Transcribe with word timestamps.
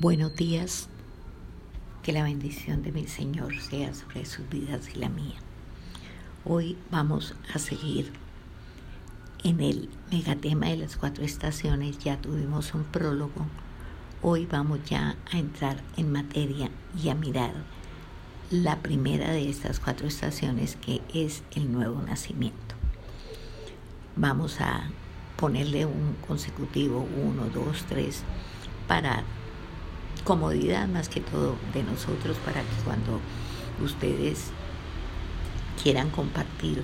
Buenos 0.00 0.34
días, 0.34 0.88
que 2.02 2.14
la 2.14 2.22
bendición 2.22 2.82
de 2.82 2.90
mi 2.90 3.06
Señor 3.06 3.60
sea 3.60 3.92
sobre 3.92 4.24
sus 4.24 4.48
vidas 4.48 4.88
y 4.94 4.98
la 4.98 5.10
mía. 5.10 5.36
Hoy 6.46 6.78
vamos 6.90 7.34
a 7.54 7.58
seguir 7.58 8.10
en 9.44 9.60
el 9.60 9.90
megatema 10.10 10.68
de 10.68 10.78
las 10.78 10.96
cuatro 10.96 11.22
estaciones, 11.22 11.98
ya 11.98 12.16
tuvimos 12.16 12.72
un 12.72 12.84
prólogo, 12.84 13.44
hoy 14.22 14.46
vamos 14.46 14.78
ya 14.88 15.16
a 15.30 15.36
entrar 15.36 15.82
en 15.98 16.10
materia 16.10 16.70
y 16.98 17.10
a 17.10 17.14
mirar 17.14 17.52
la 18.50 18.78
primera 18.78 19.30
de 19.32 19.50
estas 19.50 19.80
cuatro 19.80 20.08
estaciones 20.08 20.76
que 20.76 21.02
es 21.12 21.42
el 21.54 21.70
nuevo 21.70 22.00
nacimiento. 22.00 22.74
Vamos 24.16 24.62
a 24.62 24.84
ponerle 25.36 25.84
un 25.84 26.16
consecutivo, 26.26 27.06
uno, 27.22 27.50
dos, 27.50 27.84
tres, 27.86 28.22
para 28.88 29.24
comodidad 30.22 30.88
más 30.88 31.08
que 31.08 31.20
todo 31.20 31.56
de 31.72 31.82
nosotros 31.82 32.36
para 32.38 32.60
que 32.60 32.76
cuando 32.84 33.20
ustedes 33.82 34.50
quieran 35.82 36.10
compartir 36.10 36.82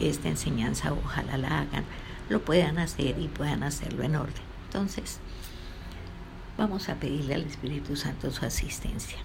esta 0.00 0.28
enseñanza, 0.28 0.92
ojalá 0.92 1.36
la 1.38 1.60
hagan, 1.60 1.84
lo 2.28 2.44
puedan 2.44 2.78
hacer 2.78 3.18
y 3.18 3.28
puedan 3.28 3.62
hacerlo 3.62 4.02
en 4.02 4.16
orden. 4.16 4.42
Entonces, 4.66 5.18
vamos 6.56 6.88
a 6.88 6.96
pedirle 6.96 7.34
al 7.34 7.42
Espíritu 7.42 7.96
Santo 7.96 8.30
su 8.30 8.44
asistencia. 8.44 9.18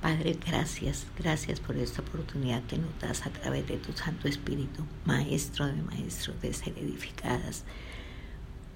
Padre, 0.00 0.38
gracias, 0.46 1.06
gracias 1.18 1.58
por 1.58 1.76
esta 1.76 2.02
oportunidad 2.02 2.62
que 2.64 2.78
nos 2.78 2.96
das 3.00 3.26
a 3.26 3.30
través 3.30 3.66
de 3.66 3.78
tu 3.78 3.92
Santo 3.92 4.28
Espíritu, 4.28 4.84
Maestro 5.04 5.66
de 5.66 5.82
Maestros, 5.82 6.40
de 6.40 6.54
ser 6.54 6.78
edificadas 6.78 7.64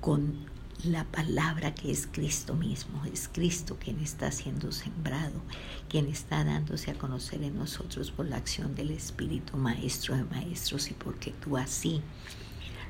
con 0.00 0.46
la 0.84 1.04
palabra 1.04 1.74
que 1.74 1.92
es 1.92 2.08
Cristo 2.10 2.54
mismo, 2.54 3.04
es 3.04 3.28
Cristo 3.32 3.76
quien 3.78 4.00
está 4.00 4.32
siendo 4.32 4.72
sembrado, 4.72 5.40
quien 5.88 6.06
está 6.06 6.42
dándose 6.42 6.90
a 6.90 6.98
conocer 6.98 7.42
en 7.44 7.56
nosotros 7.56 8.10
por 8.10 8.26
la 8.26 8.36
acción 8.36 8.74
del 8.74 8.90
Espíritu 8.90 9.56
Maestro 9.56 10.16
de 10.16 10.24
Maestros 10.24 10.90
y 10.90 10.94
porque 10.94 11.30
tú 11.30 11.56
así 11.56 12.02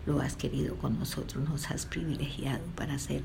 lo 0.07 0.21
has 0.21 0.37
querido 0.37 0.77
con 0.77 0.99
nosotros, 0.99 1.47
nos 1.47 1.71
has 1.71 1.85
privilegiado 1.85 2.65
para 2.77 2.99
ser 2.99 3.23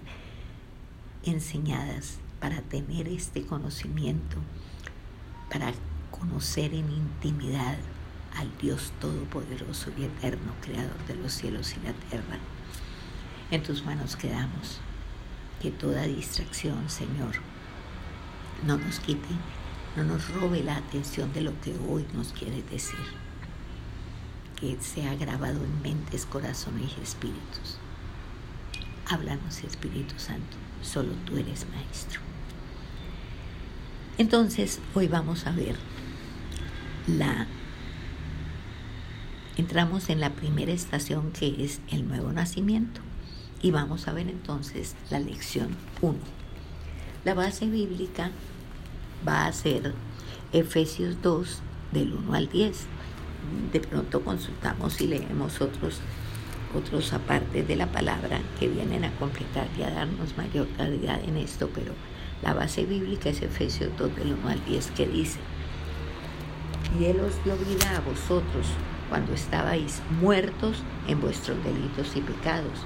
enseñadas, 1.24 2.18
para 2.42 2.62
tener 2.62 3.08
este 3.08 3.46
conocimiento, 3.46 4.38
para 5.50 5.72
conocer 6.12 6.74
en 6.74 6.92
intimidad 6.92 7.78
al 8.36 8.56
Dios 8.58 8.92
Todopoderoso 9.00 9.92
y 9.98 10.04
Eterno, 10.04 10.52
Creador 10.62 11.06
de 11.08 11.16
los 11.16 11.32
cielos 11.32 11.74
y 11.78 11.86
la 11.86 11.94
tierra 11.94 12.38
en 13.52 13.64
tus 13.64 13.84
manos 13.84 14.16
quedamos. 14.16 14.80
Que 15.62 15.72
toda 15.72 16.04
distracción, 16.04 16.90
Señor, 16.90 17.36
no 18.66 18.78
nos 18.78 19.00
quite, 19.00 19.28
no 19.96 20.04
nos 20.04 20.30
robe 20.30 20.64
la 20.64 20.78
atención 20.78 21.34
de 21.34 21.42
lo 21.42 21.60
que 21.62 21.76
hoy 21.90 22.06
nos 22.14 22.34
quieres 22.34 22.70
decir. 22.70 23.00
Que 24.60 24.78
sea 24.82 25.16
grabado 25.16 25.64
en 25.64 25.82
mentes, 25.82 26.26
corazones 26.26 26.92
y 26.98 27.02
espíritus. 27.02 27.80
Háblanos, 29.10 29.64
Espíritu 29.64 30.20
Santo, 30.20 30.58
solo 30.82 31.14
tú 31.26 31.38
eres 31.38 31.66
maestro. 31.70 32.20
Entonces, 34.18 34.82
hoy 34.94 35.08
vamos 35.08 35.48
a 35.48 35.52
ver 35.52 35.78
la... 37.08 37.48
Entramos 39.56 40.10
en 40.10 40.20
la 40.20 40.32
primera 40.34 40.74
estación 40.74 41.32
que 41.32 41.64
es 41.64 41.80
el 41.90 42.08
nuevo 42.08 42.34
nacimiento. 42.34 43.07
Y 43.62 43.72
vamos 43.72 44.08
a 44.08 44.14
ver 44.14 44.28
entonces 44.30 44.96
la 45.10 45.20
lección 45.20 45.76
1. 46.02 46.16
La 47.26 47.34
base 47.34 47.66
bíblica 47.66 48.32
va 49.28 49.48
a 49.48 49.54
ser 49.54 49.94
Efesios 50.54 51.22
2 51.24 51.62
del 51.92 52.14
1 52.14 52.34
al 52.34 52.50
10. 52.50 52.86
De 53.74 53.80
pronto 53.80 54.22
consultamos 54.24 55.02
y 55.02 55.08
leemos 55.08 55.60
otros, 55.62 56.02
otros 56.76 57.14
apartes 57.14 57.68
de 57.68 57.76
la 57.76 57.88
palabra 57.88 58.42
que 58.60 58.68
vienen 58.68 59.06
a 59.06 59.12
completar 59.16 59.68
y 59.78 59.82
a 59.82 59.90
darnos 59.90 60.38
mayor 60.38 60.68
claridad 60.70 61.20
en 61.24 61.38
esto, 61.38 61.70
pero 61.74 61.94
la 62.44 62.54
base 62.54 62.86
bíblica 62.86 63.30
es 63.30 63.42
Efesios 63.42 63.90
2 63.98 64.16
del 64.16 64.34
1 64.34 64.50
al 64.50 64.64
10 64.66 64.92
que 64.92 65.08
dice, 65.08 65.40
y 67.00 67.06
Él 67.06 67.20
os 67.20 67.44
vida 67.68 67.98
a 67.98 68.02
vosotros 68.02 68.68
cuando 69.10 69.34
estabais 69.34 70.02
muertos 70.22 70.84
en 71.08 71.20
vuestros 71.22 71.58
delitos 71.64 72.16
y 72.16 72.22
pecados 72.22 72.86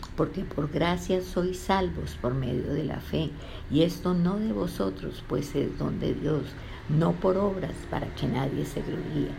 porque 0.21 0.43
por 0.43 0.69
gracia 0.69 1.19
sois 1.23 1.57
salvos 1.57 2.15
por 2.21 2.35
medio 2.35 2.71
de 2.73 2.83
la 2.83 2.99
fe, 2.99 3.31
y 3.71 3.81
esto 3.81 4.13
no 4.13 4.37
de 4.37 4.53
vosotros, 4.53 5.23
pues 5.27 5.55
es 5.55 5.79
don 5.79 5.99
de 5.99 6.13
Dios, 6.13 6.43
no 6.89 7.13
por 7.13 7.37
obras 7.37 7.73
para 7.89 8.05
que 8.13 8.27
nadie 8.27 8.67
se 8.67 8.83
gloríe, 8.83 9.31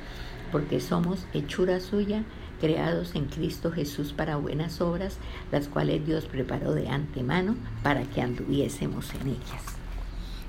porque 0.50 0.80
somos 0.80 1.24
hechura 1.34 1.78
suya, 1.78 2.24
creados 2.60 3.14
en 3.14 3.26
Cristo 3.26 3.70
Jesús 3.70 4.12
para 4.12 4.38
buenas 4.38 4.80
obras, 4.80 5.18
las 5.52 5.68
cuales 5.68 6.04
Dios 6.04 6.24
preparó 6.24 6.72
de 6.74 6.88
antemano 6.88 7.54
para 7.84 8.02
que 8.02 8.20
anduviésemos 8.20 9.14
en 9.14 9.28
ellas. 9.28 9.62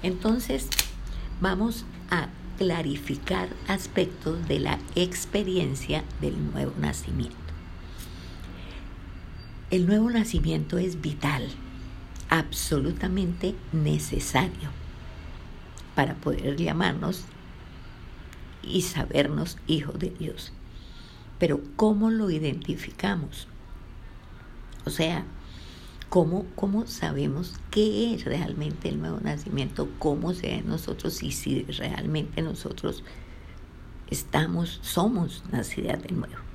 Entonces, 0.01 0.67
vamos 1.41 1.85
a 2.09 2.29
clarificar 2.57 3.49
aspectos 3.67 4.47
de 4.47 4.61
la 4.61 4.79
experiencia 4.95 6.03
del 6.21 6.51
nuevo 6.51 6.73
nacimiento. 6.79 7.42
El 9.73 9.87
nuevo 9.87 10.11
nacimiento 10.11 10.77
es 10.77 11.01
vital, 11.01 11.47
absolutamente 12.29 13.55
necesario 13.71 14.69
para 15.95 16.13
poder 16.13 16.57
llamarnos 16.57 17.23
y 18.61 18.83
sabernos 18.83 19.57
hijos 19.65 19.97
de 19.97 20.11
Dios. 20.11 20.53
Pero 21.39 21.59
¿cómo 21.75 22.11
lo 22.11 22.29
identificamos? 22.29 23.47
O 24.85 24.91
sea, 24.91 25.25
¿cómo, 26.07 26.45
¿cómo 26.53 26.85
sabemos 26.85 27.55
qué 27.71 28.13
es 28.13 28.25
realmente 28.25 28.89
el 28.89 28.99
nuevo 28.99 29.21
nacimiento? 29.21 29.89
¿Cómo 29.97 30.35
se 30.35 30.49
ve 30.49 30.63
nosotros 30.63 31.23
y 31.23 31.31
si 31.31 31.63
realmente 31.63 32.43
nosotros 32.43 33.03
estamos, 34.11 34.79
somos 34.83 35.41
nacidas 35.51 35.99
de 36.03 36.11
nuevo? 36.11 36.52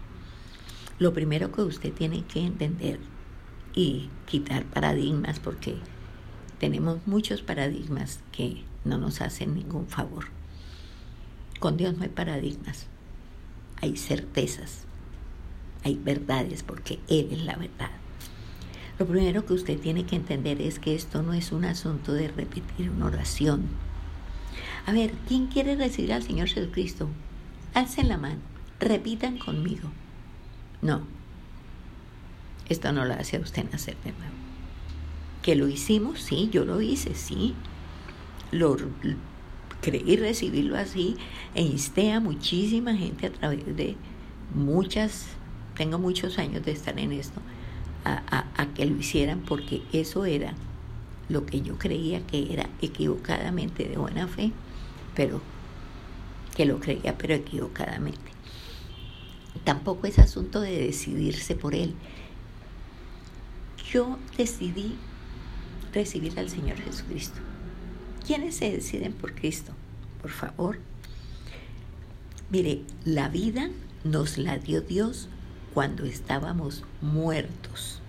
Lo 0.99 1.13
primero 1.13 1.53
que 1.53 1.63
usted 1.63 1.93
tiene 1.93 2.25
que 2.25 2.41
entender 2.41 2.99
y 3.75 4.11
quitar 4.27 4.65
paradigmas, 4.65 5.39
porque 5.39 5.77
tenemos 6.59 7.07
muchos 7.07 7.43
paradigmas 7.43 8.21
que 8.33 8.65
no 8.85 8.99
nos 8.99 9.21
hacen 9.21 9.55
ningún 9.55 9.87
favor. 9.87 10.27
Con 11.61 11.77
Dios 11.77 11.97
no 11.97 12.03
hay 12.03 12.09
paradigmas, 12.09 12.87
hay 13.81 13.97
certezas, 13.97 14.85
hay 15.85 15.97
verdades, 15.97 16.65
porque 16.65 16.99
Él 17.09 17.29
es 17.31 17.43
la 17.43 17.55
verdad. 17.55 17.91
Lo 18.99 19.07
primero 19.07 19.47
que 19.47 19.53
usted 19.53 19.79
tiene 19.79 20.05
que 20.05 20.17
entender 20.17 20.61
es 20.61 20.81
que 20.81 20.97
esto 20.97 21.23
no 21.23 21.33
es 21.33 21.53
un 21.53 21.65
asunto 21.65 22.13
de 22.13 22.27
repetir 22.27 22.91
una 22.91 23.07
oración. 23.07 23.69
A 24.87 24.93
ver, 24.93 25.13
¿quién 25.29 25.47
quiere 25.47 25.77
recibir 25.77 26.13
al 26.13 26.25
Señor 26.25 26.49
Jesucristo? 26.49 27.09
Alcen 27.75 28.09
la 28.09 28.17
mano, 28.17 28.41
repitan 28.81 29.39
conmigo. 29.39 29.93
No, 30.83 31.03
esto 32.69 32.93
no 32.93 33.05
lo 33.05 33.15
hace 33.15 33.37
a 33.37 33.41
usted 33.41 33.65
nacer 33.71 33.97
de 34.05 34.13
nuevo. 34.13 34.35
¿Que 35.43 35.57
lo 35.57 35.69
hicimos? 35.69 36.21
Sí, 36.21 36.51
yo 36.53 36.65
lo 36.65 36.81
hice, 36.81 37.15
sí. 37.15 37.55
Lo 38.51 38.77
creí 39.81 40.17
recibirlo 40.17 40.77
así 40.77 41.17
e 41.55 41.63
insté 41.63 42.13
a 42.13 42.21
muchísima 42.21 42.95
gente 42.95 43.27
a 43.27 43.33
través 43.33 43.77
de 43.77 43.97
muchas, 44.55 45.27
tengo 45.77 45.99
muchos 45.99 46.39
años 46.39 46.65
de 46.65 46.73
estar 46.73 46.99
en 46.99 47.13
esto, 47.13 47.41
a, 48.05 48.47
a 48.57 48.67
que 48.75 48.87
lo 48.87 48.97
hicieran 48.97 49.41
porque 49.41 49.83
eso 49.93 50.25
era 50.25 50.55
lo 51.29 51.45
que 51.45 51.61
yo 51.61 51.77
creía 51.77 52.27
que 52.27 52.53
era 52.53 52.69
equivocadamente 52.81 53.85
de 53.85 53.97
buena 53.99 54.27
fe, 54.29 54.53
pero 55.15 55.43
que 56.57 56.65
lo 56.65 56.81
creía 56.81 57.17
pero 57.19 57.35
equivocadamente. 57.35 58.28
Tampoco 59.69 60.07
es 60.07 60.19
asunto 60.19 60.63
de 60.63 60.87
decidirse 60.87 61.55
por 61.55 61.75
él. 61.75 61.95
Yo 63.93 64.19
decidí 64.39 64.95
recibir 65.93 66.39
al 66.39 66.49
Señor 66.49 66.79
Jesucristo. 66.79 67.39
¿Quiénes 68.27 68.55
se 68.57 68.73
deciden 68.73 69.13
por 69.13 69.35
Cristo? 69.35 69.75
Por 70.23 70.31
favor. 70.31 70.79
Mire, 72.49 72.81
la 73.05 73.29
vida 73.29 73.69
nos 74.05 74.39
la 74.39 74.57
dio 74.57 74.81
Dios 74.81 75.29
cuando 75.75 76.07
estábamos 76.07 76.83
muertos. 77.03 78.01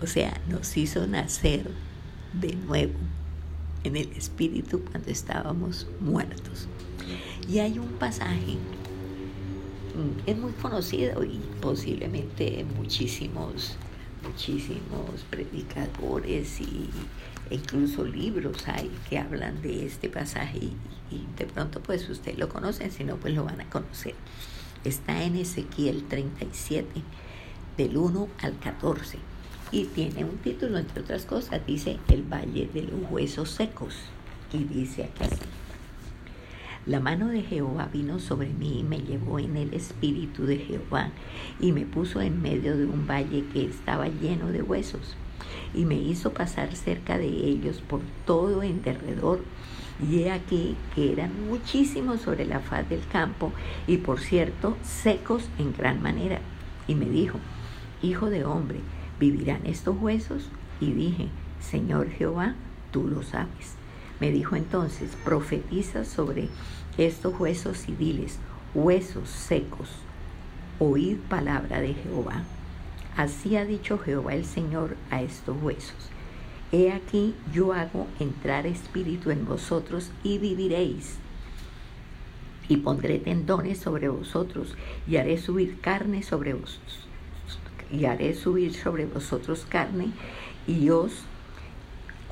O 0.00 0.06
sea, 0.06 0.40
nos 0.48 0.78
hizo 0.78 1.06
nacer 1.06 1.70
de 2.32 2.54
nuevo 2.54 2.98
en 3.84 3.96
el 3.96 4.10
Espíritu 4.12 4.82
cuando 4.82 5.10
estábamos 5.10 5.86
muertos. 6.00 6.68
Y 7.46 7.58
hay 7.58 7.78
un 7.78 7.88
pasaje, 7.98 8.56
es 10.26 10.36
muy 10.36 10.52
conocido 10.52 11.24
y 11.24 11.40
posiblemente 11.60 12.64
muchísimos, 12.76 13.76
muchísimos 14.22 15.24
predicadores 15.30 16.60
y, 16.60 16.90
e 17.50 17.56
incluso 17.56 18.04
libros 18.04 18.66
hay 18.68 18.90
que 19.08 19.18
hablan 19.18 19.60
de 19.62 19.86
este 19.86 20.08
pasaje 20.08 20.58
y, 21.10 21.26
de 21.36 21.46
pronto 21.46 21.80
pues 21.80 22.08
usted 22.08 22.36
lo 22.36 22.48
conocen, 22.48 22.90
si 22.90 23.04
no 23.04 23.16
pues 23.16 23.34
lo 23.34 23.44
van 23.44 23.60
a 23.60 23.70
conocer. 23.70 24.14
Está 24.84 25.22
en 25.24 25.36
Ezequiel 25.36 26.04
37, 26.08 27.02
del 27.76 27.96
1 27.96 28.28
al 28.42 28.58
14 28.58 29.18
y 29.70 29.84
tiene 29.84 30.24
un 30.24 30.38
título, 30.38 30.78
entre 30.78 31.02
otras 31.02 31.24
cosas, 31.24 31.60
dice 31.66 31.98
El 32.08 32.22
Valle 32.22 32.68
de 32.72 32.82
los 32.82 33.10
Huesos 33.10 33.50
Secos. 33.50 33.94
Y 34.52 34.64
dice 34.64 35.04
aquí 35.04 35.24
así. 35.24 35.42
La 36.86 37.00
mano 37.00 37.28
de 37.28 37.42
Jehová 37.42 37.88
vino 37.92 38.18
sobre 38.18 38.48
mí 38.48 38.80
y 38.80 38.82
me 38.82 38.98
llevó 38.98 39.38
en 39.38 39.56
el 39.56 39.74
espíritu 39.74 40.46
de 40.46 40.58
Jehová 40.58 41.10
y 41.60 41.72
me 41.72 41.84
puso 41.84 42.20
en 42.20 42.40
medio 42.40 42.76
de 42.76 42.86
un 42.86 43.06
valle 43.06 43.44
que 43.52 43.64
estaba 43.64 44.08
lleno 44.08 44.48
de 44.52 44.62
huesos 44.62 45.16
y 45.74 45.84
me 45.84 45.96
hizo 45.96 46.32
pasar 46.32 46.74
cerca 46.74 47.18
de 47.18 47.26
ellos 47.26 47.80
por 47.80 48.00
todo 48.24 48.62
en 48.62 48.82
derredor 48.82 49.40
y 50.00 50.20
he 50.20 50.30
aquí 50.30 50.76
que 50.94 51.12
eran 51.12 51.48
muchísimos 51.48 52.20
sobre 52.20 52.46
la 52.46 52.60
faz 52.60 52.88
del 52.88 53.06
campo 53.08 53.52
y 53.86 53.98
por 53.98 54.20
cierto 54.20 54.76
secos 54.82 55.48
en 55.58 55.72
gran 55.72 56.00
manera. 56.00 56.40
Y 56.86 56.94
me 56.94 57.06
dijo, 57.06 57.38
Hijo 58.00 58.30
de 58.30 58.44
hombre, 58.44 58.78
¿vivirán 59.18 59.66
estos 59.66 59.96
huesos? 60.00 60.48
Y 60.80 60.92
dije, 60.92 61.28
Señor 61.60 62.08
Jehová, 62.10 62.54
tú 62.92 63.08
lo 63.08 63.22
sabes. 63.24 63.74
Me 64.20 64.30
dijo 64.30 64.56
entonces, 64.56 65.10
profetiza 65.24 66.04
sobre 66.04 66.48
estos 66.96 67.38
huesos 67.38 67.88
y 67.88 68.26
huesos 68.74 69.28
secos, 69.28 69.88
oíd 70.78 71.18
palabra 71.28 71.80
de 71.80 71.94
Jehová. 71.94 72.42
Así 73.16 73.56
ha 73.56 73.64
dicho 73.64 73.98
Jehová 73.98 74.34
el 74.34 74.44
Señor 74.44 74.96
a 75.10 75.22
estos 75.22 75.56
huesos. 75.62 76.10
He 76.70 76.92
aquí 76.92 77.34
yo 77.52 77.72
hago 77.72 78.06
entrar 78.20 78.66
espíritu 78.66 79.30
en 79.30 79.46
vosotros 79.46 80.10
y 80.22 80.38
viviréis. 80.38 81.16
Y 82.68 82.78
pondré 82.78 83.18
tendones 83.18 83.78
sobre 83.78 84.08
vosotros 84.08 84.76
y 85.06 85.16
haré 85.16 85.38
subir 85.38 85.80
carne 85.80 86.22
sobre 86.22 86.52
vosotros 86.52 87.08
y 87.90 88.04
haré 88.04 88.34
subir 88.34 88.74
sobre 88.74 89.06
vosotros 89.06 89.66
carne 89.68 90.12
y 90.66 90.90
os 90.90 91.24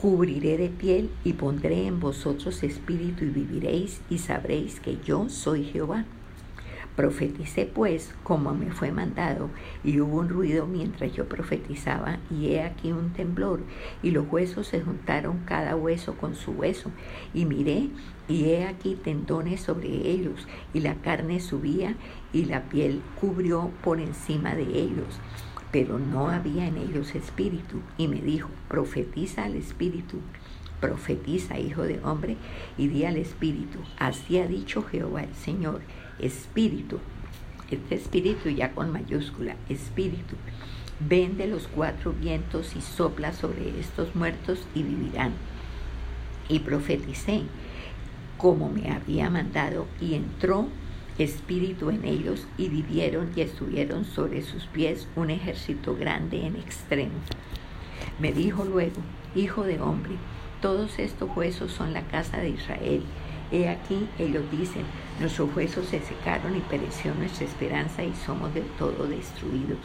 cubriré 0.01 0.59
de 0.59 0.69
piel 0.69 1.11
y 1.25 1.33
pondré 1.33 1.87
en 1.87 2.01
vosotros 2.01 2.63
espíritu 2.63 3.25
y 3.25 3.31
viviréis 3.31 4.03
y 4.11 4.19
sabréis 4.19 4.79
que 4.79 4.99
yo 5.03 5.31
soy 5.31 5.65
Jehová. 5.65 6.05
Profeticé 6.97 7.67
pues 7.67 8.15
como 8.23 8.55
me 8.55 8.71
fue 8.71 8.91
mandado, 8.91 9.51
y 9.85 10.01
hubo 10.01 10.19
un 10.19 10.31
ruido 10.31 10.67
mientras 10.67 11.13
yo 11.13 11.29
profetizaba, 11.29 12.19
y 12.31 12.49
he 12.49 12.63
aquí 12.63 12.91
un 12.91 13.13
temblor, 13.13 13.61
y 14.03 14.13
los 14.13 14.27
huesos 14.31 14.69
se 14.69 14.81
juntaron 14.81 15.41
cada 15.45 15.77
hueso 15.77 16.15
con 16.15 16.35
su 16.35 16.53
hueso, 16.53 16.91
y 17.35 17.45
miré, 17.45 17.91
y 18.29 18.47
he 18.47 18.65
aquí 18.65 18.95
tendones 18.95 19.61
sobre 19.61 19.89
ellos, 19.89 20.47
y 20.73 20.81
la 20.81 20.95
carne 20.95 21.41
subía, 21.41 21.97
y 22.33 22.47
la 22.47 22.63
piel 22.63 23.03
cubrió 23.21 23.71
por 23.83 24.01
encima 24.01 24.55
de 24.55 24.65
ellos 24.65 25.21
pero 25.77 25.99
no 25.99 26.31
había 26.31 26.67
en 26.67 26.79
ellos 26.79 27.15
espíritu. 27.15 27.83
Y 27.99 28.09
me 28.09 28.23
dijo, 28.23 28.49
profetiza 28.67 29.45
al 29.45 29.57
espíritu, 29.57 30.21
profetiza, 30.81 31.59
hijo 31.59 31.83
de 31.83 32.01
hombre, 32.03 32.39
y 32.79 32.89
di 32.89 33.05
al 33.05 33.19
espíritu, 33.19 33.81
así 33.99 34.39
ha 34.39 34.47
dicho 34.47 34.83
Jehová 34.85 35.25
el 35.25 35.35
Señor, 35.35 35.83
espíritu, 36.19 36.99
este 37.71 37.97
espíritu 37.97 38.49
ya 38.49 38.73
con 38.73 38.91
mayúscula, 38.91 39.57
espíritu, 39.69 40.37
ven 40.99 41.37
de 41.37 41.47
los 41.47 41.69
cuatro 41.69 42.15
vientos 42.15 42.75
y 42.75 42.81
sopla 42.81 43.35
sobre 43.35 43.79
estos 43.79 44.17
muertos 44.17 44.67
y 44.75 44.83
vivirán. 44.83 45.33
Y 46.49 46.61
profeticé 46.61 47.43
como 48.39 48.71
me 48.71 48.93
había 48.93 49.29
mandado 49.29 49.87
y 50.01 50.15
entró 50.15 50.69
espíritu 51.19 51.91
en 51.91 52.05
ellos 52.05 52.47
y 52.59 52.69
vivieron 52.69 53.31
y 53.35 53.41
estuvieron 53.41 54.05
sobre 54.05 54.43
sus 54.43 54.67
pies 54.67 55.09
un 55.17 55.31
ejército 55.31 55.97
grande 55.97 56.47
en 56.47 56.57
extremo. 56.57 57.19
Me 58.19 58.33
dijo 58.33 58.65
luego, 58.65 59.01
Hijo 59.35 59.65
de 59.65 59.79
hombre, 59.81 60.15
todos 60.63 60.99
estos 60.99 61.29
huesos 61.37 61.71
son 61.71 61.93
la 61.93 62.03
casa 62.09 62.39
de 62.39 62.49
Israel. 62.49 63.03
He 63.53 63.69
aquí, 63.69 64.09
ellos 64.19 64.45
dicen, 64.51 64.83
nuestros 65.21 65.55
huesos 65.55 65.87
se 65.89 66.01
secaron 66.01 66.57
y 66.57 66.61
pereció 66.61 67.15
nuestra 67.15 67.45
esperanza 67.45 68.03
y 68.03 68.15
somos 68.15 68.55
del 68.55 68.65
todo 68.79 69.07
destruidos. 69.07 69.79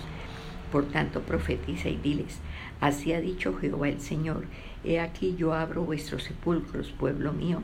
Por 0.72 0.86
tanto, 0.86 1.22
profetiza 1.22 1.90
y 1.90 1.98
diles, 1.98 2.40
así 2.80 3.12
ha 3.12 3.20
dicho 3.20 3.54
Jehová 3.60 3.90
el 3.90 4.00
Señor, 4.00 4.46
he 4.86 5.02
aquí 5.02 5.36
yo 5.38 5.54
abro 5.54 5.84
vuestros 5.84 6.24
sepulcros, 6.24 6.92
pueblo 6.92 7.34
mío, 7.34 7.62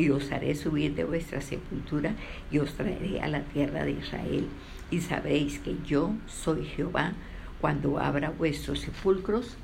y 0.00 0.08
os 0.08 0.32
haré 0.32 0.54
subir 0.54 0.94
de 0.94 1.04
vuestra 1.04 1.42
sepultura 1.42 2.14
y 2.50 2.58
os 2.58 2.72
traeré 2.72 3.20
a 3.20 3.28
la 3.28 3.42
tierra 3.42 3.84
de 3.84 3.92
Israel. 3.92 4.46
Y 4.90 5.02
sabréis 5.02 5.58
que 5.58 5.76
yo 5.86 6.14
soy 6.26 6.64
Jehová 6.64 7.12
cuando 7.60 7.98
abra 7.98 8.30
vuestros 8.30 8.80
sepulcros 8.80 9.58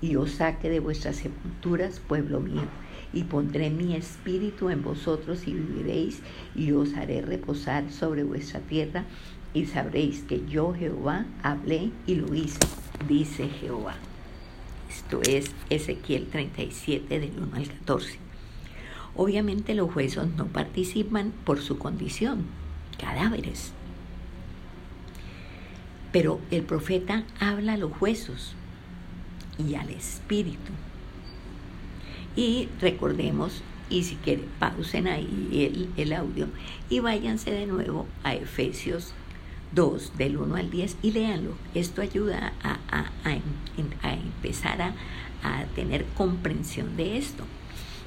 y 0.00 0.14
os 0.14 0.32
saque 0.32 0.70
de 0.70 0.78
vuestras 0.78 1.16
sepulturas, 1.16 2.00
pueblo 2.00 2.38
mío, 2.40 2.62
y 3.12 3.24
pondré 3.24 3.70
mi 3.70 3.94
espíritu 3.94 4.70
en 4.70 4.82
vosotros 4.82 5.46
y 5.46 5.52
viviréis, 5.52 6.20
y 6.56 6.72
os 6.72 6.94
haré 6.94 7.22
reposar 7.22 7.90
sobre 7.90 8.24
vuestra 8.24 8.60
tierra, 8.60 9.04
y 9.54 9.66
sabréis 9.66 10.22
que 10.22 10.44
yo 10.48 10.74
Jehová 10.74 11.26
hablé 11.42 11.90
y 12.06 12.16
lo 12.16 12.34
hice, 12.34 12.58
dice 13.08 13.48
Jehová. 13.48 13.94
Esto 14.88 15.20
es 15.22 15.52
Ezequiel 15.70 16.26
37 16.26 17.20
del 17.20 17.32
1 17.38 17.56
al 17.56 17.68
14. 17.68 18.31
Obviamente 19.16 19.74
los 19.74 19.94
huesos 19.94 20.28
no 20.36 20.46
participan 20.46 21.32
por 21.44 21.60
su 21.60 21.78
condición, 21.78 22.44
cadáveres. 22.98 23.72
Pero 26.12 26.40
el 26.50 26.62
profeta 26.62 27.24
habla 27.38 27.74
a 27.74 27.76
los 27.76 27.92
huesos 28.00 28.54
y 29.58 29.74
al 29.74 29.90
espíritu. 29.90 30.72
Y 32.36 32.68
recordemos, 32.80 33.62
y 33.90 34.04
si 34.04 34.16
quieren, 34.16 34.46
pausen 34.58 35.06
ahí 35.06 35.48
el, 35.52 36.02
el 36.02 36.12
audio 36.14 36.48
y 36.88 37.00
váyanse 37.00 37.50
de 37.50 37.66
nuevo 37.66 38.06
a 38.24 38.34
Efesios 38.34 39.12
2, 39.72 40.16
del 40.16 40.38
1 40.38 40.56
al 40.56 40.70
10, 40.70 40.96
y 41.02 41.12
léanlo. 41.12 41.54
Esto 41.74 42.00
ayuda 42.00 42.52
a, 42.62 42.78
a, 42.90 43.10
a 44.02 44.14
empezar 44.14 44.80
a, 44.80 44.94
a 45.42 45.64
tener 45.74 46.04
comprensión 46.16 46.96
de 46.96 47.18
esto. 47.18 47.44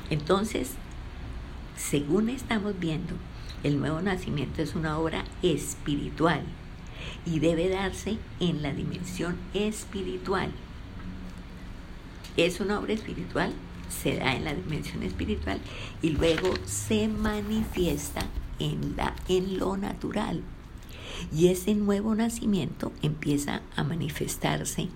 Entonces, 0.09 0.75
según 1.75 2.29
estamos 2.29 2.79
viendo, 2.79 3.15
el 3.63 3.79
nuevo 3.79 4.01
nacimiento 4.01 4.61
es 4.61 4.75
una 4.75 4.97
obra 4.97 5.25
espiritual 5.41 6.43
y 7.25 7.39
debe 7.39 7.69
darse 7.69 8.17
en 8.39 8.61
la 8.61 8.73
dimensión 8.73 9.35
espiritual. 9.53 10.51
Es 12.37 12.59
una 12.59 12.79
obra 12.79 12.93
espiritual, 12.93 13.53
se 13.89 14.17
da 14.17 14.35
en 14.35 14.45
la 14.45 14.53
dimensión 14.53 15.03
espiritual 15.03 15.59
y 16.01 16.09
luego 16.09 16.53
se 16.65 17.07
manifiesta 17.07 18.27
en, 18.59 18.95
la, 18.95 19.15
en 19.27 19.57
lo 19.57 19.77
natural. 19.77 20.41
Y 21.33 21.47
ese 21.47 21.75
nuevo 21.75 22.13
nacimiento 22.13 22.91
empieza 23.01 23.61
a 23.75 23.83
manifestarse 23.83 24.89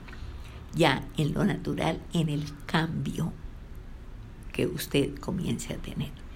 ya 0.75 1.07
en 1.17 1.33
lo 1.33 1.45
natural, 1.45 2.01
en 2.13 2.29
el 2.29 2.43
cambio 2.65 3.33
que 4.51 4.67
usted 4.67 5.17
comience 5.17 5.74
a 5.74 5.77
tener. 5.77 6.28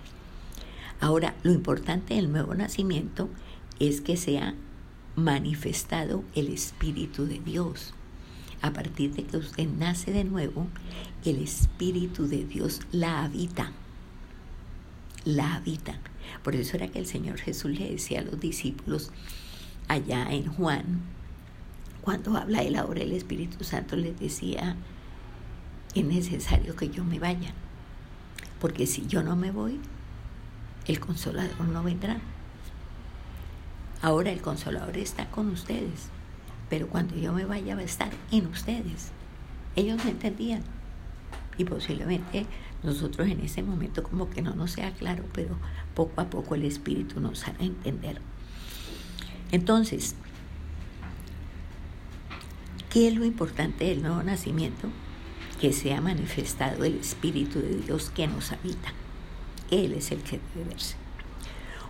Ahora, 1.04 1.36
lo 1.44 1.52
importante 1.52 2.14
del 2.14 2.32
nuevo 2.32 2.56
nacimiento 2.56 3.28
es 3.78 4.00
que 4.00 4.16
sea 4.16 4.56
manifestado 5.18 6.24
el 6.34 6.48
Espíritu 6.48 7.26
de 7.26 7.40
Dios. 7.40 7.94
A 8.62 8.72
partir 8.72 9.14
de 9.14 9.26
que 9.26 9.36
usted 9.36 9.68
nace 9.68 10.14
de 10.14 10.24
nuevo, 10.24 10.66
el 11.26 11.44
Espíritu 11.44 12.30
de 12.30 12.46
Dios 12.46 12.80
la 12.94 13.26
habita. 13.26 13.74
La 15.26 15.56
habita. 15.56 16.00
Por 16.42 16.56
eso 16.56 16.78
era 16.78 16.88
que 16.88 17.00
el 17.00 17.06
Señor 17.06 17.38
Jesús 17.38 17.78
le 17.78 17.92
decía 17.92 18.22
a 18.22 18.24
los 18.24 18.40
discípulos 18.40 19.12
allá 19.90 20.32
en 20.32 20.46
Juan, 20.46 21.02
cuando 22.00 22.38
habla 22.38 22.62
él 22.62 22.78
ahora 22.78 23.02
el 23.02 23.12
Espíritu 23.12 23.66
Santo, 23.66 23.98
les 23.98 24.18
decía, 24.18 24.78
es 25.96 26.06
necesario 26.06 26.78
que 26.78 26.90
yo 26.90 27.04
me 27.04 27.20
vaya, 27.20 27.54
porque 28.62 28.88
si 28.88 29.06
yo 29.06 29.22
no 29.22 29.36
me 29.36 29.52
voy, 29.52 29.82
el 30.88 31.00
consolador 31.00 31.62
no 31.62 31.84
vendrá. 31.84 32.18
Ahora 34.02 34.32
el 34.32 34.42
consolador 34.42 34.98
está 34.98 35.30
con 35.30 35.50
ustedes, 35.50 36.10
pero 36.70 36.88
cuando 36.88 37.16
yo 37.16 37.32
me 37.32 37.46
vaya 37.46 37.76
va 37.76 37.82
a 37.82 37.86
estar 37.86 38.12
en 38.32 38.48
ustedes. 38.48 39.12
Ellos 39.76 40.04
me 40.04 40.12
entendían 40.12 40.62
y 41.58 41.66
posiblemente 41.66 42.46
nosotros 42.84 43.28
en 43.30 43.40
ese 43.40 43.64
momento 43.64 44.04
como 44.04 44.30
que 44.30 44.42
no 44.42 44.56
nos 44.56 44.72
sea 44.72 44.92
claro, 44.92 45.24
pero 45.34 45.56
poco 45.96 46.20
a 46.20 46.30
poco 46.30 46.56
el 46.56 46.64
Espíritu 46.64 47.22
nos 47.22 47.48
hará 47.48 47.64
entender. 47.64 48.20
Entonces, 49.52 50.16
¿qué 52.90 53.08
es 53.08 53.16
lo 53.16 53.24
importante 53.24 53.86
del 53.86 54.02
nuevo 54.02 54.22
nacimiento? 54.22 54.90
Que 55.62 55.72
sea 55.72 56.02
manifestado 56.02 56.84
el 56.84 56.96
Espíritu 56.96 57.60
de 57.62 57.78
Dios 57.78 58.10
que 58.10 58.28
nos 58.28 58.52
habita. 58.52 58.94
Él 59.74 59.94
es 59.94 60.12
el 60.12 60.22
que 60.22 60.40
debe 60.56 60.70
verse. 60.70 60.96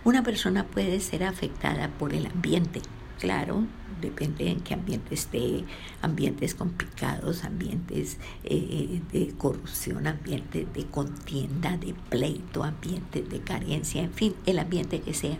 Una 0.04 0.22
persona 0.22 0.66
puede 0.66 1.00
ser 1.00 1.24
afectada 1.24 1.88
por 1.88 2.12
el 2.12 2.26
ambiente, 2.26 2.82
claro, 3.18 3.64
depende 4.00 4.50
en 4.50 4.60
qué 4.60 4.74
ambiente 4.74 5.14
esté, 5.14 5.64
ambientes 6.02 6.54
complicados, 6.54 7.44
ambientes 7.44 8.18
eh, 8.44 9.00
de 9.12 9.34
corrupción, 9.36 10.06
ambientes 10.06 10.72
de 10.72 10.84
contienda, 10.86 11.76
de 11.76 11.94
pleito, 12.10 12.64
ambientes 12.64 13.28
de 13.28 13.40
carencia, 13.40 14.02
en 14.02 14.12
fin, 14.12 14.34
el 14.46 14.58
ambiente 14.58 15.00
que 15.00 15.14
sea. 15.14 15.38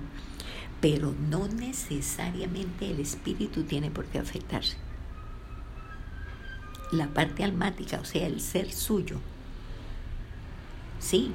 Pero 0.80 1.14
no 1.30 1.48
necesariamente 1.48 2.90
el 2.90 3.00
espíritu 3.00 3.64
tiene 3.64 3.90
por 3.90 4.06
qué 4.06 4.18
afectarse. 4.18 4.76
La 6.92 7.08
parte 7.08 7.44
almática, 7.44 8.00
o 8.00 8.04
sea, 8.04 8.26
el 8.26 8.40
ser 8.40 8.70
suyo, 8.72 9.18
sí, 10.98 11.32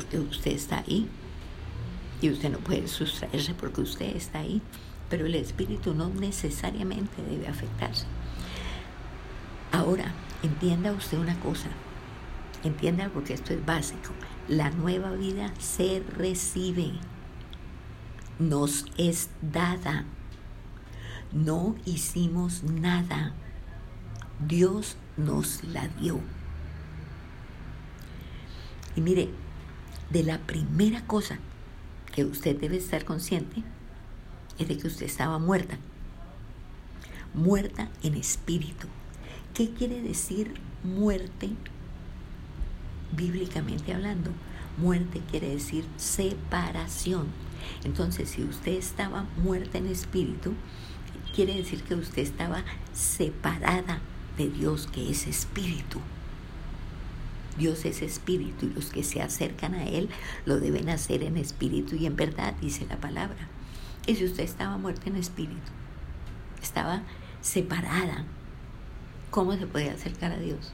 porque 0.00 0.18
usted 0.18 0.52
está 0.52 0.78
ahí, 0.78 1.06
y 2.22 2.30
usted 2.30 2.50
no 2.50 2.58
puede 2.58 2.88
sustraerse 2.88 3.54
porque 3.54 3.82
usted 3.82 4.16
está 4.16 4.38
ahí, 4.40 4.62
pero 5.10 5.26
el 5.26 5.34
espíritu 5.34 5.94
no 5.94 6.08
necesariamente 6.08 7.22
debe 7.22 7.48
afectarse. 7.48 8.06
Ahora, 9.72 10.12
entienda 10.42 10.92
usted 10.92 11.18
una 11.18 11.38
cosa, 11.40 11.68
entienda 12.64 13.10
porque 13.12 13.34
esto 13.34 13.52
es 13.52 13.64
básico, 13.64 14.12
la 14.48 14.70
nueva 14.70 15.12
vida 15.12 15.52
se 15.58 16.02
recibe, 16.16 16.92
nos 18.38 18.86
es 18.96 19.28
dada, 19.42 20.04
no 21.32 21.76
hicimos 21.84 22.62
nada, 22.62 23.34
Dios 24.46 24.96
nos 25.18 25.62
la 25.64 25.88
dio. 25.88 26.20
Y 28.96 29.02
mire, 29.02 29.30
de 30.10 30.24
la 30.24 30.38
primera 30.38 31.06
cosa 31.06 31.38
que 32.12 32.24
usted 32.24 32.58
debe 32.60 32.76
estar 32.76 33.04
consciente 33.04 33.62
es 34.58 34.68
de 34.68 34.76
que 34.76 34.88
usted 34.88 35.06
estaba 35.06 35.38
muerta. 35.38 35.78
Muerta 37.32 37.88
en 38.02 38.14
espíritu. 38.14 38.88
¿Qué 39.54 39.70
quiere 39.70 40.02
decir 40.02 40.54
muerte 40.82 41.50
bíblicamente 43.16 43.94
hablando? 43.94 44.30
Muerte 44.76 45.20
quiere 45.30 45.48
decir 45.48 45.84
separación. 45.96 47.28
Entonces, 47.84 48.30
si 48.30 48.42
usted 48.42 48.72
estaba 48.72 49.26
muerta 49.42 49.78
en 49.78 49.86
espíritu, 49.86 50.54
quiere 51.34 51.54
decir 51.54 51.82
que 51.82 51.94
usted 51.94 52.22
estaba 52.22 52.64
separada 52.92 54.00
de 54.36 54.48
Dios 54.48 54.86
que 54.86 55.10
es 55.10 55.26
espíritu. 55.26 56.00
Dios 57.58 57.84
es 57.84 58.02
espíritu 58.02 58.66
y 58.66 58.70
los 58.70 58.90
que 58.90 59.04
se 59.04 59.20
acercan 59.20 59.74
a 59.74 59.86
Él 59.86 60.08
lo 60.46 60.60
deben 60.60 60.88
hacer 60.88 61.22
en 61.22 61.36
espíritu 61.36 61.96
y 61.96 62.06
en 62.06 62.16
verdad, 62.16 62.54
dice 62.60 62.86
la 62.88 62.96
palabra. 62.96 63.48
Y 64.06 64.14
si 64.14 64.24
usted 64.24 64.44
estaba 64.44 64.78
muerta 64.78 65.08
en 65.08 65.16
espíritu, 65.16 65.70
estaba 66.62 67.02
separada, 67.40 68.24
¿cómo 69.30 69.56
se 69.56 69.66
puede 69.66 69.90
acercar 69.90 70.32
a 70.32 70.38
Dios? 70.38 70.72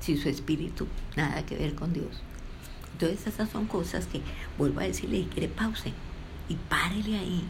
Si 0.00 0.16
su 0.16 0.28
espíritu 0.28 0.86
nada 1.16 1.44
que 1.44 1.56
ver 1.56 1.74
con 1.74 1.92
Dios. 1.92 2.22
Entonces 2.92 3.26
esas 3.26 3.48
son 3.50 3.66
cosas 3.66 4.06
que 4.06 4.20
vuelvo 4.58 4.80
a 4.80 4.84
decirle 4.84 5.18
y 5.18 5.24
quiere 5.24 5.48
pause 5.48 5.92
y 6.48 6.54
párele 6.54 7.18
ahí 7.18 7.44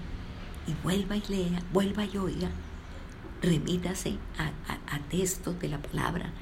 y 0.66 0.74
vuelva 0.82 1.16
y 1.16 1.22
lea, 1.28 1.62
vuelva 1.72 2.04
y 2.04 2.16
oiga, 2.16 2.50
remítase 3.42 4.16
a, 4.38 4.94
a 4.94 4.98
textos 5.08 5.58
de 5.58 5.68
la 5.68 5.78
palabra 5.78 6.32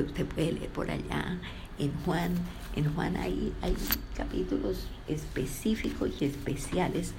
usted 0.00 0.26
puede 0.26 0.52
leer 0.52 0.68
por 0.70 0.90
allá 0.90 1.38
en 1.78 1.92
Juan. 2.04 2.32
En 2.76 2.92
Juan 2.94 3.16
hay, 3.16 3.52
capítulos 4.16 4.86
específicos 5.08 6.10
y 6.20 6.24
especiales 6.26 7.12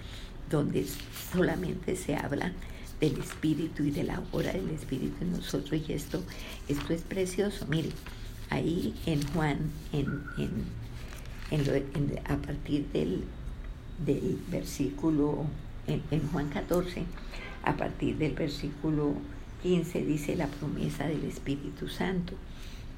donde 0.50 0.86
solamente 1.32 1.96
se 1.96 2.16
habla 2.16 2.52
del 3.00 3.18
Espíritu 3.20 3.84
y 3.84 3.92
de 3.92 4.04
la 4.04 4.22
obra 4.32 4.54
del 4.54 4.70
Espíritu 4.70 5.16
en 5.22 5.32
nosotros 5.34 5.82
y 5.88 5.94
esto, 5.94 6.24
esto 6.68 6.94
es 6.94 7.02
precioso. 7.02 7.66
Mire, 7.68 7.90
ahí 8.50 8.94
en 9.06 9.26
Juan, 9.34 9.72
en, 9.92 10.24
a 12.26 12.38
partir 12.38 12.88
del, 12.94 13.24
del 14.06 14.40
versículo, 14.50 15.46
en 15.88 16.28
Juan 16.32 16.50
14, 16.50 17.04
a 17.64 17.76
partir 17.76 18.18
del 18.18 18.34
versículo 18.34 19.14
15 19.64 20.06
dice 20.06 20.36
la 20.36 20.48
promesa 20.48 21.08
del 21.08 21.24
Espíritu 21.24 21.88
Santo. 21.88 22.34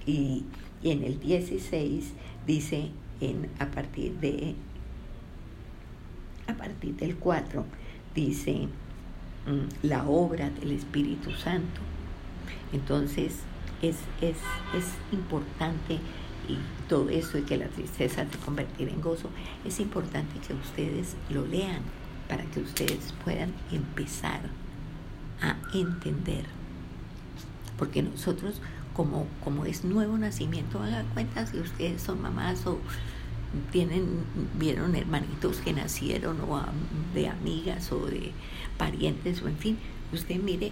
Y, 0.05 0.43
en 0.83 1.03
el 1.03 1.19
16 1.19 2.11
dice 2.45 2.89
en, 3.19 3.49
a 3.57 3.71
partir 3.71 4.13
de 4.19 4.53
a 6.47 6.53
partir 6.53 6.95
del 6.95 7.15
4 7.15 7.65
dice 8.13 8.67
mm, 9.47 9.87
la 9.87 10.07
obra 10.07 10.51
del 10.51 10.73
Espíritu 10.73 11.31
Santo. 11.31 11.81
Entonces 12.71 13.39
es, 13.81 13.95
es, 14.21 14.37
es 14.77 14.85
importante 15.11 15.99
y 16.47 16.57
todo 16.87 17.09
eso 17.09 17.37
y 17.37 17.43
que 17.43 17.57
la 17.57 17.67
tristeza 17.67 18.25
se 18.29 18.37
convertir 18.39 18.89
en 18.89 19.01
gozo, 19.01 19.29
es 19.65 19.79
importante 19.79 20.39
que 20.45 20.53
ustedes 20.53 21.15
lo 21.29 21.45
lean 21.45 21.81
para 22.27 22.43
que 22.45 22.59
ustedes 22.59 23.13
puedan 23.23 23.53
empezar 23.71 24.41
a 25.41 25.57
entender. 25.73 26.45
Porque 27.77 28.01
nosotros 28.01 28.61
como, 28.95 29.27
como 29.43 29.65
es 29.65 29.83
nuevo 29.83 30.17
nacimiento, 30.17 30.79
hagan 30.79 31.05
cuenta 31.13 31.45
si 31.45 31.59
ustedes 31.59 32.01
son 32.01 32.21
mamás 32.21 32.65
o 32.65 32.79
tienen, 33.71 34.23
vieron 34.57 34.95
hermanitos 34.95 35.57
que 35.57 35.73
nacieron 35.73 36.39
o 36.41 36.61
de 37.13 37.27
amigas 37.27 37.91
o 37.91 38.05
de 38.05 38.31
parientes 38.77 39.41
o 39.41 39.47
en 39.47 39.57
fin, 39.57 39.77
usted 40.13 40.41
mire 40.41 40.71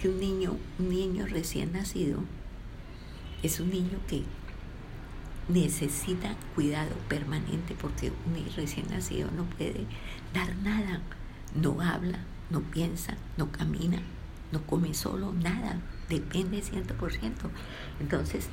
que 0.00 0.08
un 0.08 0.18
niño, 0.18 0.56
un 0.78 0.88
niño 0.88 1.26
recién 1.26 1.72
nacido 1.72 2.20
es 3.42 3.60
un 3.60 3.70
niño 3.70 3.98
que 4.08 4.22
necesita 5.48 6.36
cuidado 6.54 6.94
permanente 7.08 7.74
porque 7.80 8.12
un 8.26 8.34
niño 8.34 8.50
recién 8.56 8.88
nacido 8.88 9.30
no 9.36 9.44
puede 9.44 9.84
dar 10.32 10.54
nada, 10.56 11.00
no 11.54 11.80
habla, 11.80 12.20
no 12.50 12.60
piensa, 12.60 13.16
no 13.36 13.50
camina, 13.52 14.00
no 14.52 14.62
come 14.62 14.94
solo, 14.94 15.32
nada 15.32 15.80
depende 16.10 16.62
100%. 16.62 17.32
Entonces, 18.00 18.48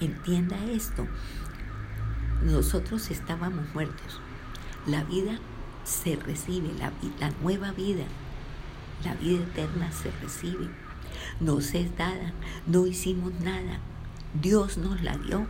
entienda 0.00 0.62
esto. 0.66 1.06
Nosotros 2.42 3.10
estábamos 3.10 3.72
muertos. 3.72 4.20
La 4.86 5.02
vida 5.04 5.38
se 5.84 6.16
recibe, 6.16 6.68
la, 6.78 6.92
la 7.18 7.30
nueva 7.42 7.72
vida, 7.72 8.04
la 9.04 9.14
vida 9.14 9.42
eterna 9.42 9.90
se 9.92 10.10
recibe. 10.22 10.68
Nos 11.40 11.74
es 11.74 11.96
dada, 11.96 12.34
no 12.66 12.86
hicimos 12.86 13.32
nada. 13.40 13.80
Dios 14.34 14.76
nos 14.76 15.00
la 15.02 15.16
dio. 15.16 15.46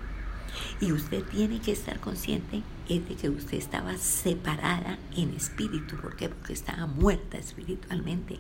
Y 0.81 0.93
usted 0.93 1.25
tiene 1.25 1.61
que 1.61 1.73
estar 1.73 1.99
consciente 2.01 2.63
es 2.89 3.09
de 3.09 3.17
que 3.17 3.29
usted 3.29 3.59
estaba 3.59 3.97
separada 3.97 4.99
en 5.17 5.35
espíritu. 5.35 5.97
¿Por 5.97 6.17
qué? 6.17 6.29
Porque 6.29 6.53
estaba 6.53 6.87
muerta 6.87 7.37
espiritualmente. 7.37 8.39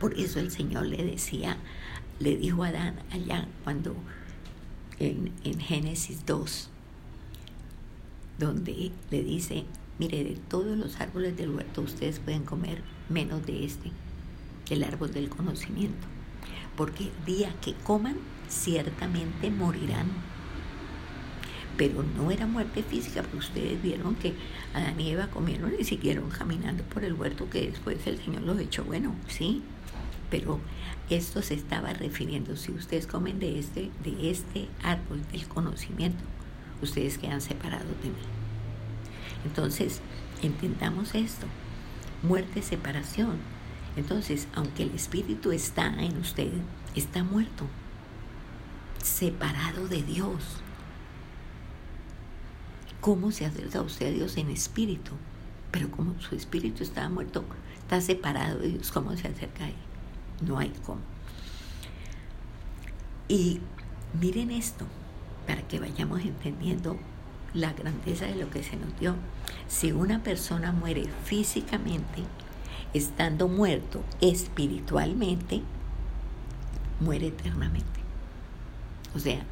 Por 0.00 0.18
eso 0.18 0.40
el 0.40 0.50
Señor 0.50 0.86
le 0.86 1.04
decía, 1.04 1.58
le 2.18 2.36
dijo 2.36 2.64
a 2.64 2.68
Adán 2.68 2.96
allá 3.12 3.46
cuando 3.62 3.94
en, 4.98 5.30
en 5.44 5.60
Génesis 5.60 6.24
2, 6.24 6.70
donde 8.38 8.90
le 9.10 9.22
dice, 9.22 9.64
mire, 9.98 10.24
de 10.24 10.36
todos 10.48 10.76
los 10.78 10.98
árboles 11.00 11.36
del 11.36 11.50
huerto 11.50 11.82
ustedes 11.82 12.18
pueden 12.18 12.44
comer 12.44 12.82
menos 13.10 13.44
de 13.44 13.64
este, 13.66 13.90
el 14.70 14.82
árbol 14.84 15.12
del 15.12 15.28
conocimiento, 15.28 16.06
porque 16.76 17.04
el 17.04 17.24
día 17.26 17.54
que 17.60 17.74
coman 17.74 18.16
ciertamente 18.48 19.50
morirán. 19.50 20.08
Pero 21.76 22.02
no 22.02 22.30
era 22.30 22.46
muerte 22.46 22.82
física, 22.82 23.22
porque 23.22 23.38
ustedes 23.38 23.82
vieron 23.82 24.14
que 24.14 24.34
Adán 24.74 25.00
y 25.00 25.10
Eva 25.10 25.28
comieron 25.28 25.72
y 25.78 25.84
siguieron 25.84 26.28
caminando 26.28 26.82
por 26.84 27.04
el 27.04 27.14
huerto 27.14 27.48
que 27.48 27.70
después 27.70 28.06
el 28.06 28.18
Señor 28.18 28.42
los 28.42 28.58
echó. 28.58 28.84
Bueno, 28.84 29.14
sí, 29.28 29.62
pero 30.30 30.60
esto 31.10 31.42
se 31.42 31.54
estaba 31.54 31.92
refiriendo, 31.92 32.56
si 32.56 32.72
ustedes 32.72 33.06
comen 33.06 33.40
de 33.40 33.58
este, 33.58 33.90
de 34.04 34.30
este 34.30 34.68
árbol 34.82 35.20
del 35.32 35.46
conocimiento, 35.48 36.22
ustedes 36.80 37.18
quedan 37.18 37.40
separados 37.40 37.88
de 38.02 38.10
mí. 38.10 38.16
Entonces, 39.44 40.00
entendamos 40.42 41.14
esto, 41.14 41.46
muerte, 42.22 42.62
separación. 42.62 43.38
Entonces, 43.96 44.46
aunque 44.54 44.84
el 44.84 44.94
espíritu 44.94 45.50
está 45.50 45.86
en 46.00 46.16
usted, 46.18 46.52
está 46.94 47.24
muerto, 47.24 47.66
separado 49.02 49.88
de 49.88 50.02
Dios. 50.02 50.62
¿Cómo 53.00 53.32
se 53.32 53.46
acerca 53.46 53.80
usted 53.80 54.08
a 54.08 54.10
Dios 54.10 54.36
en 54.36 54.50
espíritu? 54.50 55.12
Pero 55.70 55.90
como 55.90 56.20
su 56.20 56.34
espíritu 56.34 56.82
estaba 56.82 57.08
muerto, 57.08 57.44
está 57.78 58.00
separado 58.00 58.58
de 58.58 58.68
Dios, 58.68 58.92
¿cómo 58.92 59.16
se 59.16 59.26
acerca 59.26 59.64
a 59.64 59.68
Él? 59.68 59.89
No 60.40 60.58
hay 60.58 60.72
cómo. 60.84 61.00
Y 63.28 63.60
miren 64.20 64.50
esto, 64.50 64.86
para 65.46 65.62
que 65.62 65.78
vayamos 65.78 66.22
entendiendo 66.22 66.98
la 67.54 67.72
grandeza 67.72 68.26
de 68.26 68.36
lo 68.36 68.50
que 68.50 68.62
se 68.62 68.76
nos 68.76 68.98
dio. 68.98 69.14
Si 69.68 69.92
una 69.92 70.22
persona 70.22 70.72
muere 70.72 71.04
físicamente, 71.24 72.22
estando 72.94 73.48
muerto 73.48 74.02
espiritualmente, 74.20 75.62
muere 77.00 77.28
eternamente. 77.28 78.00
O 79.14 79.18
sea, 79.18 79.44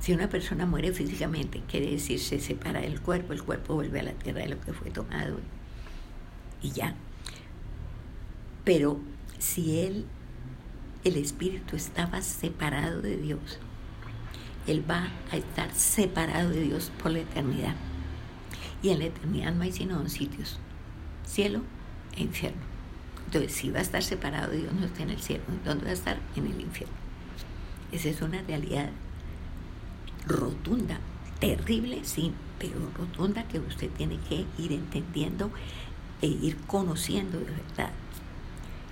si 0.00 0.12
una 0.12 0.28
persona 0.28 0.66
muere 0.66 0.92
físicamente, 0.92 1.62
quiere 1.68 1.90
decir 1.90 2.18
se 2.18 2.40
separa 2.40 2.80
del 2.80 3.00
cuerpo, 3.00 3.32
el 3.32 3.42
cuerpo 3.42 3.74
vuelve 3.74 4.00
a 4.00 4.04
la 4.04 4.12
tierra 4.12 4.40
de 4.40 4.48
lo 4.48 4.60
que 4.60 4.72
fue 4.72 4.90
tomado 4.90 5.38
y 6.60 6.70
ya. 6.70 6.94
Pero 8.64 9.00
si 9.42 9.80
él, 9.80 10.06
el 11.02 11.16
espíritu 11.16 11.74
estaba 11.74 12.22
separado 12.22 13.02
de 13.02 13.16
Dios, 13.16 13.58
él 14.68 14.88
va 14.88 15.08
a 15.32 15.36
estar 15.36 15.74
separado 15.74 16.50
de 16.50 16.60
Dios 16.60 16.92
por 17.02 17.10
la 17.10 17.18
eternidad. 17.18 17.74
Y 18.82 18.90
en 18.90 19.00
la 19.00 19.06
eternidad 19.06 19.52
no 19.52 19.64
hay 19.64 19.72
sino 19.72 19.98
dos 19.98 20.12
sitios, 20.12 20.58
cielo 21.26 21.62
e 22.16 22.22
infierno. 22.22 22.62
Entonces, 23.26 23.52
si 23.52 23.70
va 23.70 23.80
a 23.80 23.82
estar 23.82 24.02
separado 24.02 24.52
de 24.52 24.58
Dios, 24.58 24.72
no 24.74 24.86
está 24.86 25.02
en 25.02 25.10
el 25.10 25.20
cielo. 25.20 25.42
¿Dónde 25.64 25.84
va 25.86 25.90
a 25.90 25.94
estar? 25.94 26.18
En 26.36 26.46
el 26.46 26.60
infierno. 26.60 26.94
Esa 27.90 28.10
es 28.10 28.22
una 28.22 28.42
realidad 28.42 28.90
rotunda, 30.26 31.00
terrible, 31.40 32.00
sí, 32.04 32.32
pero 32.58 32.74
rotunda 32.96 33.48
que 33.48 33.58
usted 33.58 33.90
tiene 33.90 34.18
que 34.28 34.44
ir 34.58 34.72
entendiendo 34.72 35.50
e 36.20 36.28
ir 36.28 36.56
conociendo 36.66 37.38
de 37.38 37.46
verdad. 37.46 37.90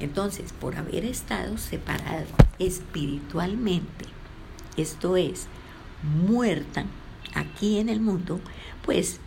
Entonces, 0.00 0.52
por 0.52 0.76
haber 0.76 1.04
estado 1.04 1.58
separado 1.58 2.26
espiritualmente, 2.58 4.06
esto 4.76 5.16
es, 5.16 5.46
muerta 6.02 6.86
aquí 7.34 7.78
en 7.78 7.90
el 7.90 8.00
mundo, 8.00 8.40
pues, 8.84 9.20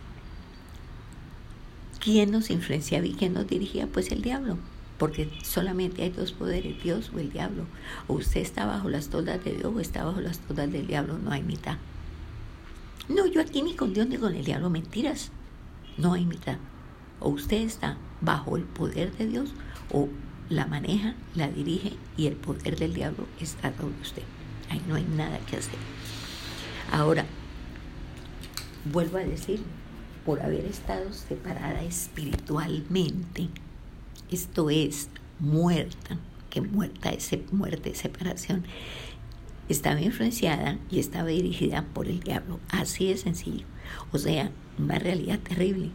¿quién 2.00 2.32
nos 2.32 2.50
influenciaba 2.50 3.06
y 3.06 3.14
quién 3.14 3.34
nos 3.34 3.46
dirigía? 3.46 3.86
Pues 3.86 4.10
el 4.10 4.20
diablo, 4.20 4.58
porque 4.98 5.30
solamente 5.42 6.02
hay 6.02 6.10
dos 6.10 6.32
poderes, 6.32 6.82
Dios 6.82 7.12
o 7.14 7.20
el 7.20 7.30
diablo. 7.30 7.66
O 8.08 8.14
usted 8.14 8.40
está 8.40 8.66
bajo 8.66 8.88
las 8.88 9.08
toldas 9.08 9.42
de 9.44 9.52
Dios 9.54 9.72
o 9.74 9.80
está 9.80 10.04
bajo 10.04 10.20
las 10.20 10.40
toldas 10.40 10.70
del 10.72 10.88
diablo, 10.88 11.18
no 11.18 11.30
hay 11.30 11.42
mitad. 11.42 11.78
No, 13.08 13.26
yo 13.26 13.40
aquí 13.40 13.62
ni 13.62 13.74
con 13.74 13.94
Dios 13.94 14.08
ni 14.08 14.16
con 14.16 14.34
el 14.34 14.44
diablo, 14.44 14.70
mentiras, 14.70 15.30
no 15.98 16.14
hay 16.14 16.24
mitad. 16.24 16.56
O 17.20 17.28
usted 17.28 17.58
está 17.58 17.96
bajo 18.20 18.56
el 18.56 18.64
poder 18.64 19.16
de 19.16 19.26
Dios 19.26 19.52
o 19.92 20.08
la 20.48 20.66
maneja, 20.66 21.14
la 21.34 21.48
dirige 21.48 21.92
y 22.16 22.26
el 22.26 22.36
poder 22.36 22.76
del 22.76 22.94
diablo 22.94 23.26
está 23.40 23.74
sobre 23.76 24.00
usted. 24.00 24.22
Ahí 24.70 24.80
no 24.88 24.94
hay 24.94 25.04
nada 25.04 25.38
que 25.40 25.56
hacer. 25.56 25.78
Ahora, 26.92 27.24
vuelvo 28.92 29.18
a 29.18 29.24
decir, 29.24 29.62
por 30.24 30.40
haber 30.40 30.64
estado 30.64 31.12
separada 31.12 31.82
espiritualmente, 31.82 33.48
esto 34.30 34.70
es 34.70 35.08
muerta, 35.38 36.18
que 36.50 36.60
muerta 36.60 37.10
es 37.10 37.30
muerte, 37.52 37.94
separación, 37.94 38.64
estaba 39.68 40.00
influenciada 40.00 40.78
y 40.90 40.98
estaba 40.98 41.28
dirigida 41.28 41.84
por 41.94 42.06
el 42.06 42.20
diablo. 42.20 42.60
Así 42.68 43.08
de 43.08 43.16
sencillo. 43.16 43.66
O 44.12 44.18
sea, 44.18 44.50
una 44.78 44.98
realidad 44.98 45.38
terrible. 45.40 45.90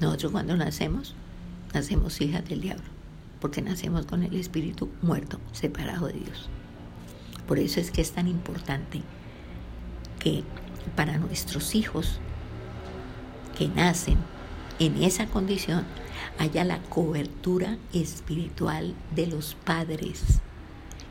Nosotros 0.00 0.32
cuando 0.32 0.56
nacemos, 0.56 1.14
nacemos 1.72 2.20
hijas 2.20 2.46
del 2.48 2.60
diablo, 2.60 2.84
porque 3.40 3.62
nacemos 3.62 4.06
con 4.06 4.22
el 4.22 4.34
espíritu 4.34 4.90
muerto, 5.02 5.40
separado 5.52 6.06
de 6.06 6.14
Dios. 6.14 6.48
Por 7.46 7.58
eso 7.58 7.80
es 7.80 7.90
que 7.90 8.00
es 8.00 8.12
tan 8.12 8.28
importante 8.28 9.02
que 10.18 10.42
para 10.96 11.18
nuestros 11.18 11.74
hijos 11.74 12.18
que 13.56 13.68
nacen 13.68 14.18
en 14.78 15.02
esa 15.02 15.26
condición 15.26 15.84
haya 16.38 16.64
la 16.64 16.80
cobertura 16.82 17.78
espiritual 17.92 18.94
de 19.14 19.26
los 19.26 19.54
padres, 19.54 20.40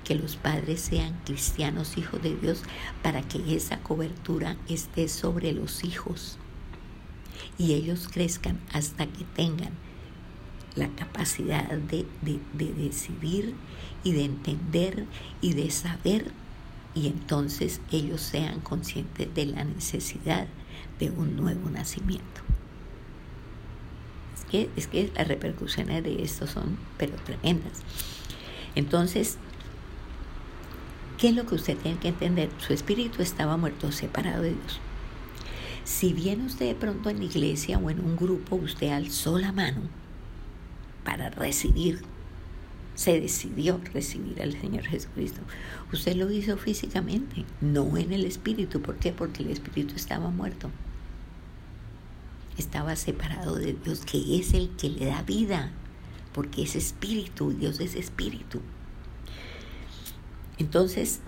que 0.03 0.15
los 0.15 0.35
padres 0.35 0.81
sean 0.81 1.19
cristianos, 1.25 1.97
hijos 1.97 2.21
de 2.21 2.35
Dios, 2.35 2.63
para 3.01 3.21
que 3.21 3.55
esa 3.55 3.79
cobertura 3.79 4.57
esté 4.69 5.07
sobre 5.07 5.51
los 5.51 5.83
hijos 5.83 6.37
y 7.57 7.73
ellos 7.73 8.07
crezcan 8.11 8.59
hasta 8.71 9.07
que 9.07 9.23
tengan 9.35 9.71
la 10.75 10.89
capacidad 10.89 11.69
de, 11.69 12.05
de, 12.21 12.73
decidir 12.73 13.55
y 14.03 14.11
de 14.11 14.25
entender 14.25 15.05
y 15.41 15.53
de 15.53 15.71
saber 15.71 16.31
y 16.93 17.07
entonces 17.07 17.81
ellos 17.91 18.21
sean 18.21 18.59
conscientes 18.61 19.33
de 19.33 19.45
la 19.47 19.63
necesidad 19.63 20.47
de 20.99 21.11
un 21.11 21.35
nuevo 21.35 21.69
nacimiento. 21.69 22.41
Es 24.37 24.45
que, 24.45 24.69
es 24.75 24.87
que 24.87 25.11
las 25.15 25.27
repercusiones 25.27 26.03
de 26.03 26.23
esto 26.23 26.47
son 26.47 26.77
pero 26.97 27.15
tremendas. 27.15 27.81
Entonces, 28.75 29.37
¿qué 31.17 31.29
es 31.29 31.35
lo 31.35 31.45
que 31.45 31.55
usted 31.55 31.77
tiene 31.77 31.99
que 31.99 32.09
entender? 32.09 32.49
Su 32.59 32.73
espíritu 32.73 33.21
estaba 33.21 33.57
muerto, 33.57 33.91
separado 33.91 34.43
de 34.43 34.51
Dios. 34.51 34.79
Si 35.83 36.13
viene 36.13 36.45
usted 36.45 36.67
de 36.67 36.75
pronto 36.75 37.09
en 37.09 37.19
la 37.19 37.25
iglesia 37.25 37.77
o 37.77 37.89
en 37.89 37.99
un 37.99 38.15
grupo, 38.15 38.55
usted 38.55 38.89
alzó 38.89 39.37
la 39.37 39.51
mano 39.51 39.81
para 41.05 41.29
recibir, 41.29 42.01
se 42.95 43.21
decidió 43.21 43.79
recibir 43.93 44.41
al 44.41 44.59
Señor 44.59 44.83
Jesucristo. 44.83 45.39
Usted 45.93 46.15
lo 46.15 46.29
hizo 46.31 46.57
físicamente, 46.57 47.45
no 47.61 47.95
en 47.97 48.11
el 48.11 48.25
espíritu. 48.25 48.81
¿Por 48.81 48.97
qué? 48.97 49.13
Porque 49.13 49.43
el 49.43 49.51
espíritu 49.51 49.95
estaba 49.95 50.29
muerto. 50.29 50.71
Estaba 52.57 52.95
separado 52.95 53.55
de 53.55 53.73
Dios, 53.73 54.01
que 54.05 54.39
es 54.39 54.53
el 54.53 54.69
que 54.71 54.89
le 54.89 55.05
da 55.05 55.21
vida, 55.21 55.71
porque 56.33 56.63
es 56.63 56.75
espíritu, 56.75 57.51
Dios 57.51 57.79
es 57.79 57.95
espíritu. 57.95 58.61
Entonces, 60.57 61.19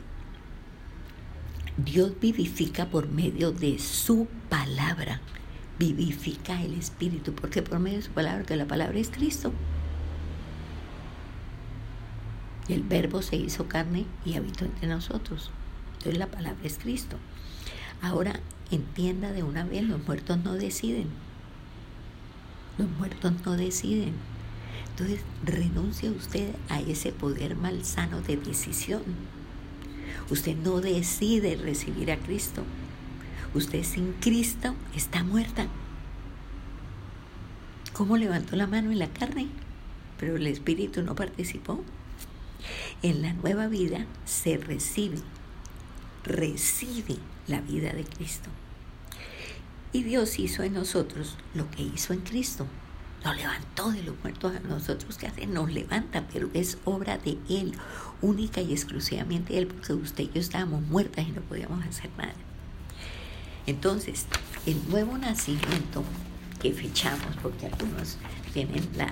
Dios 1.77 2.13
vivifica 2.19 2.89
por 2.89 3.09
medio 3.09 3.51
de 3.51 3.77
su 3.77 4.27
palabra 4.49 5.21
vivifica 5.79 6.61
el 6.61 6.73
espíritu, 6.73 7.33
porque 7.33 7.61
por 7.61 7.79
medio 7.79 7.97
de 7.97 8.03
su 8.03 8.11
palabra, 8.11 8.45
que 8.45 8.55
la 8.55 8.65
palabra 8.65 8.97
es 8.99 9.09
Cristo. 9.09 9.53
Y 12.67 12.73
el 12.73 12.83
verbo 12.83 13.21
se 13.21 13.35
hizo 13.35 13.67
carne 13.67 14.05
y 14.25 14.35
habitó 14.35 14.65
entre 14.65 14.87
nosotros. 14.87 15.51
Entonces 15.93 16.17
la 16.17 16.27
palabra 16.27 16.59
es 16.63 16.77
Cristo. 16.77 17.17
Ahora 18.01 18.39
entienda 18.71 19.31
de 19.31 19.43
una 19.43 19.63
vez, 19.63 19.83
los 19.83 20.05
muertos 20.05 20.37
no 20.43 20.53
deciden. 20.53 21.07
Los 22.77 22.89
muertos 22.91 23.33
no 23.45 23.55
deciden. 23.55 24.13
Entonces 24.89 25.21
renuncia 25.43 26.11
usted 26.11 26.53
a 26.69 26.81
ese 26.81 27.11
poder 27.11 27.55
malsano 27.55 28.21
de 28.21 28.37
decisión. 28.37 29.03
Usted 30.29 30.55
no 30.57 30.81
decide 30.81 31.55
recibir 31.55 32.11
a 32.11 32.17
Cristo. 32.17 32.63
Usted 33.53 33.83
sin 33.83 34.13
Cristo 34.13 34.75
está 34.95 35.23
muerta. 35.23 35.67
¿Cómo 37.93 38.17
levantó 38.17 38.55
la 38.55 38.67
mano 38.67 38.91
en 38.91 38.99
la 38.99 39.07
carne? 39.07 39.47
Pero 40.19 40.35
el 40.35 40.47
Espíritu 40.47 41.01
no 41.01 41.15
participó. 41.15 41.83
En 43.01 43.21
la 43.21 43.33
nueva 43.33 43.67
vida 43.67 44.05
se 44.25 44.57
recibe 44.57 45.17
reside 46.27 47.17
la 47.47 47.61
vida 47.61 47.93
de 47.93 48.03
Cristo. 48.03 48.49
Y 49.93 50.03
Dios 50.03 50.37
hizo 50.37 50.63
en 50.63 50.73
nosotros 50.73 51.37
lo 51.55 51.69
que 51.71 51.83
hizo 51.83 52.13
en 52.13 52.19
Cristo. 52.19 52.67
Nos 53.23 53.35
levantó 53.35 53.91
de 53.91 54.03
los 54.03 54.15
muertos 54.21 54.55
a 54.55 54.59
nosotros, 54.59 55.17
que 55.17 55.27
hace? 55.27 55.47
Nos 55.47 55.71
levanta, 55.71 56.27
pero 56.31 56.49
es 56.53 56.77
obra 56.85 57.17
de 57.17 57.37
Él, 57.49 57.73
única 58.21 58.61
y 58.61 58.73
exclusivamente 58.73 59.57
Él, 59.57 59.67
porque 59.67 59.93
usted 59.93 60.25
y 60.25 60.31
yo 60.33 60.39
estábamos 60.39 60.81
muertas 60.83 61.27
y 61.27 61.31
no 61.31 61.41
podíamos 61.41 61.83
hacer 61.85 62.11
nada. 62.17 62.35
Entonces, 63.67 64.25
el 64.65 64.89
nuevo 64.89 65.17
nacimiento 65.17 66.01
que 66.61 66.71
fechamos, 66.71 67.35
porque 67.43 67.65
algunos 67.67 68.17
tienen 68.53 68.87
la, 68.95 69.11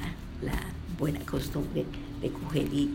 buena 0.98 1.20
costumbre 1.26 1.86
de 2.22 2.32
coger 2.32 2.74
y, 2.74 2.90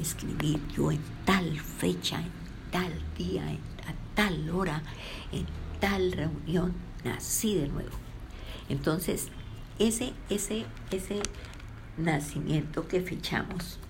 escribir 0.00 0.60
yo 0.76 0.92
en 0.92 1.00
tal 1.24 1.58
fecha, 1.58 2.20
en 2.20 2.30
tal 2.70 2.92
día, 3.18 3.50
en, 3.50 3.56
a 3.56 3.94
tal 4.14 4.48
hora, 4.50 4.80
en 5.32 5.44
tal 5.80 6.12
reunión, 6.12 6.72
nací 7.04 7.56
de 7.56 7.66
nuevo. 7.66 7.90
Entonces, 8.68 9.26
ese, 9.80 10.12
ese, 10.30 10.66
ese 10.92 11.20
nacimiento 11.98 12.86
que 12.86 13.00
fichamos, 13.00 13.80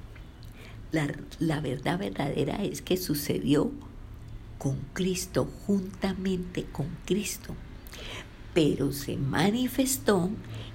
la, 0.92 1.14
la 1.40 1.60
verdad 1.60 1.98
verdadera 1.98 2.64
es 2.64 2.80
que 2.80 2.96
sucedió 2.96 3.70
con 4.58 4.78
Cristo, 4.92 5.48
juntamente 5.66 6.64
con 6.64 6.86
Cristo, 7.04 7.54
pero 8.54 8.92
se 8.92 9.16
manifestó 9.16 10.30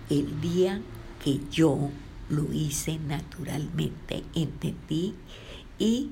el 0.10 0.40
día 0.42 0.82
que 1.24 1.40
yo 1.52 1.90
lo 2.30 2.52
hice 2.54 3.00
naturalmente, 3.00 4.24
entendí 4.36 5.16
y 5.78 6.10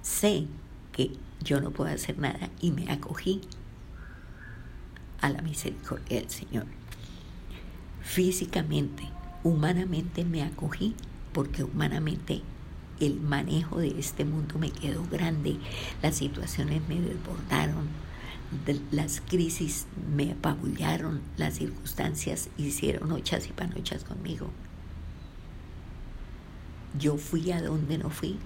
sé 0.00 0.46
que 0.92 1.10
yo 1.42 1.60
no 1.60 1.70
puedo 1.70 1.92
hacer 1.92 2.18
nada 2.18 2.50
y 2.60 2.70
me 2.70 2.90
acogí 2.90 3.40
a 5.20 5.28
la 5.28 5.42
misericordia 5.42 6.20
del 6.20 6.30
Señor. 6.30 6.66
Físicamente, 8.02 9.08
humanamente 9.44 10.24
me 10.24 10.42
acogí 10.42 10.94
porque 11.32 11.64
humanamente 11.64 12.42
el 13.06 13.20
manejo 13.20 13.78
de 13.78 13.98
este 13.98 14.24
mundo 14.24 14.58
me 14.58 14.70
quedó 14.70 15.04
grande, 15.10 15.56
las 16.02 16.16
situaciones 16.16 16.86
me 16.88 17.00
desbordaron, 17.00 17.88
las 18.90 19.20
crisis 19.20 19.86
me 20.14 20.32
apabullaron, 20.32 21.20
las 21.36 21.54
circunstancias 21.54 22.48
hicieron 22.56 23.10
ochas 23.12 23.48
y 23.48 23.52
panochas 23.52 24.04
conmigo. 24.04 24.50
Yo 26.98 27.16
fui 27.16 27.50
a 27.52 27.62
donde 27.62 27.98
no 27.98 28.10
fui, 28.10 28.38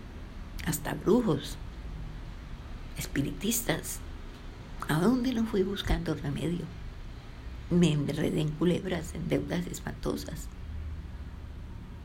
hasta 0.65 0.95
brujos, 0.95 1.57
espiritistas, 2.97 3.99
a 4.89 5.01
donde 5.01 5.33
no 5.33 5.45
fui 5.45 5.65
buscando 5.65 6.15
remedio. 6.15 6.65
Me 7.71 7.93
enredé 7.93 8.41
en 8.41 8.51
culebras, 8.51 9.15
en 9.15 9.29
deudas 9.29 9.67
espantosas. 9.67 10.49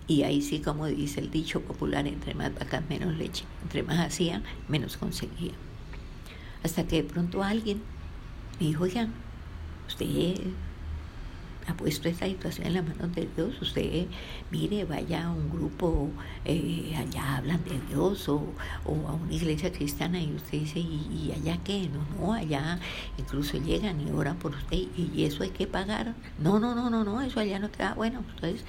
Y 0.07 0.23
ahí 0.23 0.41
sí, 0.41 0.59
como 0.59 0.87
dice 0.87 1.19
el 1.19 1.31
dicho 1.31 1.61
popular, 1.61 2.07
entre 2.07 2.33
más 2.33 2.53
vacas 2.53 2.83
menos 2.89 3.15
leche, 3.15 3.45
entre 3.63 3.83
más 3.83 3.99
hacía, 3.99 4.41
menos 4.67 4.97
conseguía. 4.97 5.53
Hasta 6.63 6.85
que 6.85 6.97
de 6.97 7.03
pronto 7.03 7.43
alguien 7.43 7.81
me 8.59 8.67
dijo, 8.67 8.83
oigan, 8.83 9.13
usted 9.87 10.35
ha 11.67 11.73
puesto 11.75 12.09
esta 12.09 12.25
situación 12.25 12.67
en 12.67 12.73
las 12.73 12.87
manos 12.87 13.13
de 13.15 13.27
Dios, 13.35 13.61
usted 13.61 14.05
mire, 14.51 14.85
vaya 14.85 15.27
a 15.27 15.31
un 15.31 15.49
grupo, 15.49 16.09
eh, 16.45 16.95
allá 16.97 17.37
hablan 17.37 17.63
de 17.63 17.79
Dios 17.89 18.27
o, 18.29 18.53
a 18.85 19.13
una 19.13 19.33
iglesia 19.33 19.71
cristiana 19.71 20.19
y 20.19 20.33
usted 20.33 20.59
dice, 20.59 20.79
¿y, 20.79 21.31
allá 21.35 21.57
qué? 21.63 21.89
No, 21.89 22.05
no, 22.19 22.33
allá 22.33 22.79
incluso 23.17 23.57
llegan 23.57 24.01
y 24.01 24.11
oran 24.11 24.37
por 24.37 24.53
usted 24.55 24.77
y, 24.77 25.23
eso 25.23 25.43
hay 25.43 25.51
que 25.51 25.67
pagar. 25.67 26.15
No, 26.39 26.59
no, 26.59 26.75
no, 26.75 26.89
no, 26.89 27.03
no, 27.03 27.21
eso 27.21 27.39
allá 27.39 27.59
no 27.59 27.71
queda 27.71 27.93
bueno. 27.93 28.23
Entonces, 28.35 28.65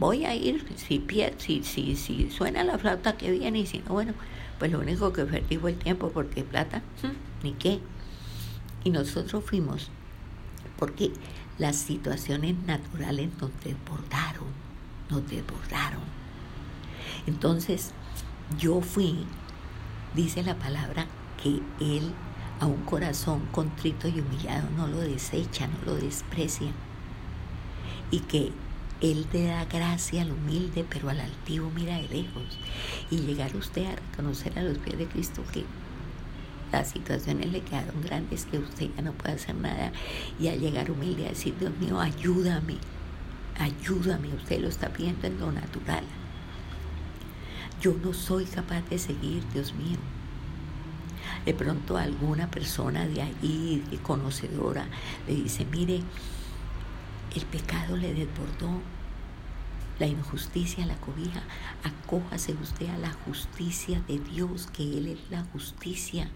voy 0.00 0.24
a 0.24 0.34
ir, 0.34 0.66
si, 0.76 1.04
si, 1.36 1.62
si, 1.62 1.94
si 1.94 2.30
suena 2.30 2.64
la 2.64 2.78
flauta 2.78 3.18
que 3.18 3.30
viene 3.30 3.60
y 3.60 3.66
si 3.66 3.80
no, 3.80 3.92
bueno, 3.92 4.14
pues 4.58 4.72
lo 4.72 4.80
único 4.80 5.12
que 5.12 5.26
perdí 5.26 5.58
fue 5.58 5.72
el 5.72 5.78
tiempo 5.78 6.10
porque 6.10 6.42
plata, 6.42 6.82
ni 7.42 7.52
qué. 7.52 7.80
Y 8.82 8.90
nosotros 8.90 9.44
fuimos 9.44 9.90
porque 10.78 11.12
las 11.58 11.76
situaciones 11.76 12.56
naturales 12.66 13.28
nos 13.40 13.50
desbordaron, 13.62 14.48
nos 15.10 15.28
desbordaron. 15.28 16.00
Entonces, 17.26 17.90
yo 18.58 18.80
fui, 18.80 19.26
dice 20.14 20.42
la 20.42 20.56
palabra, 20.56 21.06
que 21.42 21.60
Él 21.78 22.12
a 22.58 22.66
un 22.66 22.82
corazón 22.84 23.46
contrito 23.52 24.08
y 24.08 24.20
humillado 24.20 24.68
no 24.78 24.86
lo 24.86 25.00
desecha, 25.00 25.66
no 25.66 25.92
lo 25.92 25.94
desprecia. 25.96 26.70
Y 28.10 28.20
que 28.20 28.52
Él 29.00 29.26
te 29.32 29.46
da 29.46 29.64
gracia 29.64 30.22
al 30.22 30.32
humilde, 30.32 30.84
pero 30.88 31.08
al 31.08 31.20
altivo 31.20 31.70
mira 31.70 31.96
de 31.96 32.08
lejos. 32.08 32.58
Y 33.10 33.18
llegar 33.18 33.56
usted 33.56 33.86
a 33.86 33.96
reconocer 33.96 34.58
a 34.58 34.62
los 34.62 34.78
pies 34.78 34.98
de 34.98 35.06
Cristo 35.06 35.42
que 35.52 35.64
las 36.72 36.90
situaciones 36.90 37.50
le 37.50 37.62
quedaron 37.62 38.00
grandes 38.02 38.44
que 38.44 38.58
usted 38.58 38.90
ya 38.94 39.02
no 39.02 39.12
puede 39.12 39.34
hacer 39.34 39.56
nada 39.56 39.92
y 40.38 40.48
al 40.48 40.60
llegar 40.60 40.90
humilde 40.90 41.26
a 41.26 41.30
decir, 41.30 41.54
Dios 41.58 41.72
mío, 41.78 42.00
ayúdame, 42.00 42.76
ayúdame, 43.58 44.28
usted 44.34 44.60
lo 44.60 44.68
está 44.68 44.88
pidiendo 44.90 45.26
en 45.26 45.40
lo 45.40 45.50
natural. 45.50 46.04
Yo 47.80 47.94
no 48.04 48.12
soy 48.12 48.44
capaz 48.44 48.82
de 48.90 48.98
seguir, 48.98 49.42
Dios 49.52 49.74
mío. 49.74 49.96
De 51.44 51.54
pronto 51.54 51.96
alguna 51.96 52.50
persona 52.50 53.06
de 53.06 53.22
ahí, 53.22 53.82
conocedora, 54.02 54.86
le 55.26 55.34
dice, 55.34 55.64
mire, 55.64 56.02
el 57.34 57.44
pecado 57.46 57.96
le 57.96 58.12
desbordó, 58.12 58.80
la 59.98 60.06
injusticia 60.06 60.86
la 60.86 60.96
cobija, 60.96 61.42
acójase 61.84 62.54
usted 62.54 62.88
a 62.88 62.98
la 62.98 63.12
justicia 63.12 64.02
de 64.08 64.18
Dios, 64.18 64.68
que 64.72 64.82
Él 64.82 65.08
es 65.08 65.18
la 65.30 65.44
justicia. 65.52 66.30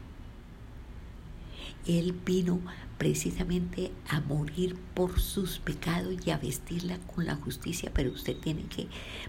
Él 1.87 2.13
vino 2.13 2.61
precisamente 2.99 3.91
a 4.09 4.21
morir 4.21 4.77
por 4.95 5.19
sus 5.19 5.59
pecados 5.59 6.15
y 6.27 6.31
a 6.31 6.39
vestirla 6.39 6.99
con 6.99 7.27
la 7.27 7.37
justicia, 7.37 7.91
pero 7.93 8.13
usted 8.13 8.37
tiene 8.37 8.65
que 8.65 8.87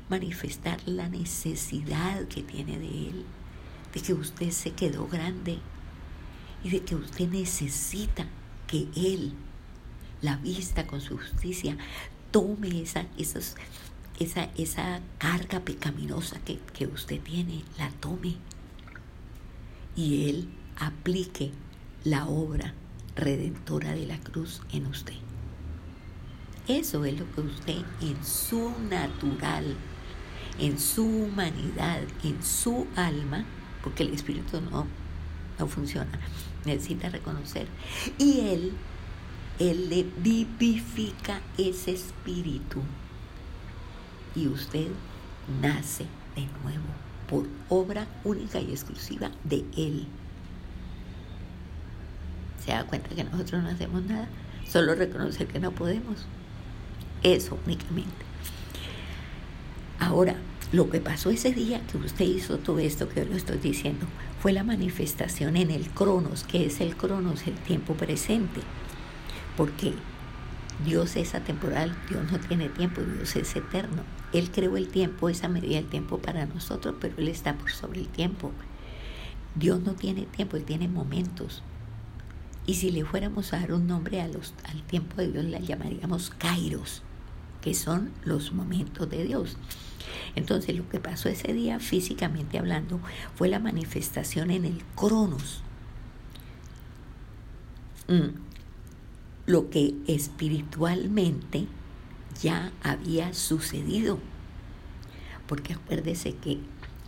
manifestar 0.10 0.80
la 0.86 1.10
necesidad 1.10 2.28
que 2.28 2.44
tiene 2.44 2.78
de 2.78 3.08
Él, 3.08 3.26
de 3.94 4.02
que 4.02 4.14
usted 4.14 4.52
se 4.52 4.72
quedó 4.72 5.08
grande 5.08 5.60
y 6.64 6.70
de 6.70 6.82
que 6.82 6.96
usted 6.96 7.30
necesita 7.30 8.28
que 8.68 8.88
Él 8.96 9.34
la 10.22 10.38
vista 10.38 10.88
con 10.88 11.02
su 11.02 11.18
justicia, 11.18 11.78
tome 12.32 12.82
esa, 12.82 13.06
esa, 13.18 14.50
esa 14.58 15.00
carga 15.18 15.60
pecaminosa 15.60 16.40
que, 16.40 16.60
que 16.74 16.88
usted 16.88 17.22
tiene, 17.22 17.64
la 17.78 17.90
tome 17.92 18.36
y 19.96 20.30
Él 20.30 20.50
aplique 20.78 21.52
la 22.04 22.28
obra 22.28 22.74
redentora 23.16 23.94
de 23.94 24.06
la 24.06 24.20
cruz 24.20 24.62
en 24.72 24.88
usted. 24.88 25.16
Eso 26.68 27.06
es 27.06 27.18
lo 27.18 27.32
que 27.32 27.42
usted 27.42 27.78
en 28.02 28.24
su 28.26 28.72
natural, 28.90 29.76
en 30.60 30.80
su 30.80 31.06
humanidad, 31.06 32.02
en 32.24 32.44
su 32.44 32.88
alma, 32.96 33.46
porque 33.84 34.04
el 34.04 34.14
espíritu 34.14 34.60
no, 34.62 34.88
no 35.60 35.68
funciona, 35.68 36.20
necesita 36.66 37.10
reconocer. 37.10 37.68
Y 38.18 38.40
él, 38.42 38.74
él 39.60 39.90
le 39.90 40.06
vivifica 40.18 41.42
ese 41.58 41.92
espíritu. 41.92 42.82
Y 44.36 44.48
usted 44.48 44.88
nace 45.62 46.06
de 46.36 46.48
nuevo 46.64 46.86
por 47.30 47.48
obra 47.70 48.08
única 48.24 48.60
y 48.60 48.72
exclusiva 48.72 49.32
de 49.44 49.64
él 49.78 50.08
se 52.66 52.72
da 52.72 52.84
cuenta 52.86 53.10
que 53.10 53.24
nosotros 53.24 53.64
no 53.64 53.70
hacemos 53.70 54.04
nada, 54.04 54.28
solo 54.68 54.96
reconocer 54.96 55.48
que 55.48 55.60
no 55.60 55.72
podemos. 55.72 56.26
Eso 57.22 57.60
únicamente. 57.66 58.12
Ahora, 60.00 60.36
lo 60.72 60.90
que 60.90 61.00
pasó 61.00 61.30
ese 61.30 61.52
día 61.52 61.82
que 61.88 61.98
usted 61.98 62.26
hizo 62.26 62.58
todo 62.58 62.80
esto 62.80 63.08
que 63.08 63.22
yo 63.24 63.30
lo 63.30 63.36
estoy 63.36 63.58
diciendo 63.58 64.06
fue 64.42 64.52
la 64.52 64.64
manifestación 64.64 65.58
en 65.58 65.72
el 65.72 65.90
cronos, 65.90 66.44
que 66.44 66.66
es 66.66 66.82
el 66.82 66.96
cronos, 66.96 67.46
el 67.48 67.54
tiempo 67.54 67.94
presente. 67.94 68.62
Porque 69.58 69.94
Dios 70.84 71.16
es 71.16 71.36
atemporal, 71.36 71.96
Dios 72.10 72.30
no 72.32 72.40
tiene 72.40 72.70
tiempo, 72.70 73.02
Dios 73.02 73.36
es 73.36 73.56
eterno. 73.56 74.04
Él 74.34 74.52
creó 74.52 74.76
el 74.76 74.90
tiempo, 74.90 75.30
esa 75.30 75.48
medida 75.48 75.76
del 75.76 75.88
tiempo 75.88 76.20
para 76.20 76.46
nosotros, 76.46 76.96
pero 77.00 77.16
Él 77.18 77.30
está 77.30 77.56
por 77.58 77.72
sobre 77.72 78.02
el 78.02 78.08
tiempo. 78.08 78.52
Dios 79.56 79.80
no 79.82 79.94
tiene 79.94 80.26
tiempo, 80.26 80.58
Él 80.58 80.66
tiene 80.66 80.88
momentos. 80.88 81.64
Y 82.68 82.76
si 82.76 82.92
le 82.92 83.06
fuéramos 83.06 83.54
a 83.54 83.60
dar 83.60 83.74
un 83.74 83.88
nombre 83.88 84.22
a 84.22 84.28
los, 84.28 84.54
al 84.66 84.82
tiempo 84.84 85.18
de 85.18 85.32
Dios, 85.32 85.46
la 85.46 85.60
llamaríamos 85.60 86.32
kairos, 86.32 87.04
que 87.62 87.74
son 87.74 88.12
los 88.26 88.52
momentos 88.52 89.10
de 89.10 89.24
Dios. 89.24 89.58
Entonces 90.36 90.76
lo 90.76 90.90
que 90.90 91.00
pasó 91.00 91.30
ese 91.30 91.54
día, 91.54 91.80
físicamente 91.80 92.58
hablando, 92.58 93.00
fue 93.36 93.48
la 93.48 93.60
manifestación 93.60 94.52
en 94.52 94.66
el 94.66 94.84
cronos, 94.96 95.62
mm, 98.08 98.45
lo 99.46 99.70
que 99.70 99.96
espiritualmente 100.08 101.68
ya 102.42 102.72
había 102.84 103.34
sucedido. 103.34 104.20
Porque 105.48 105.74
acuérdese 105.74 106.36
que 106.36 106.60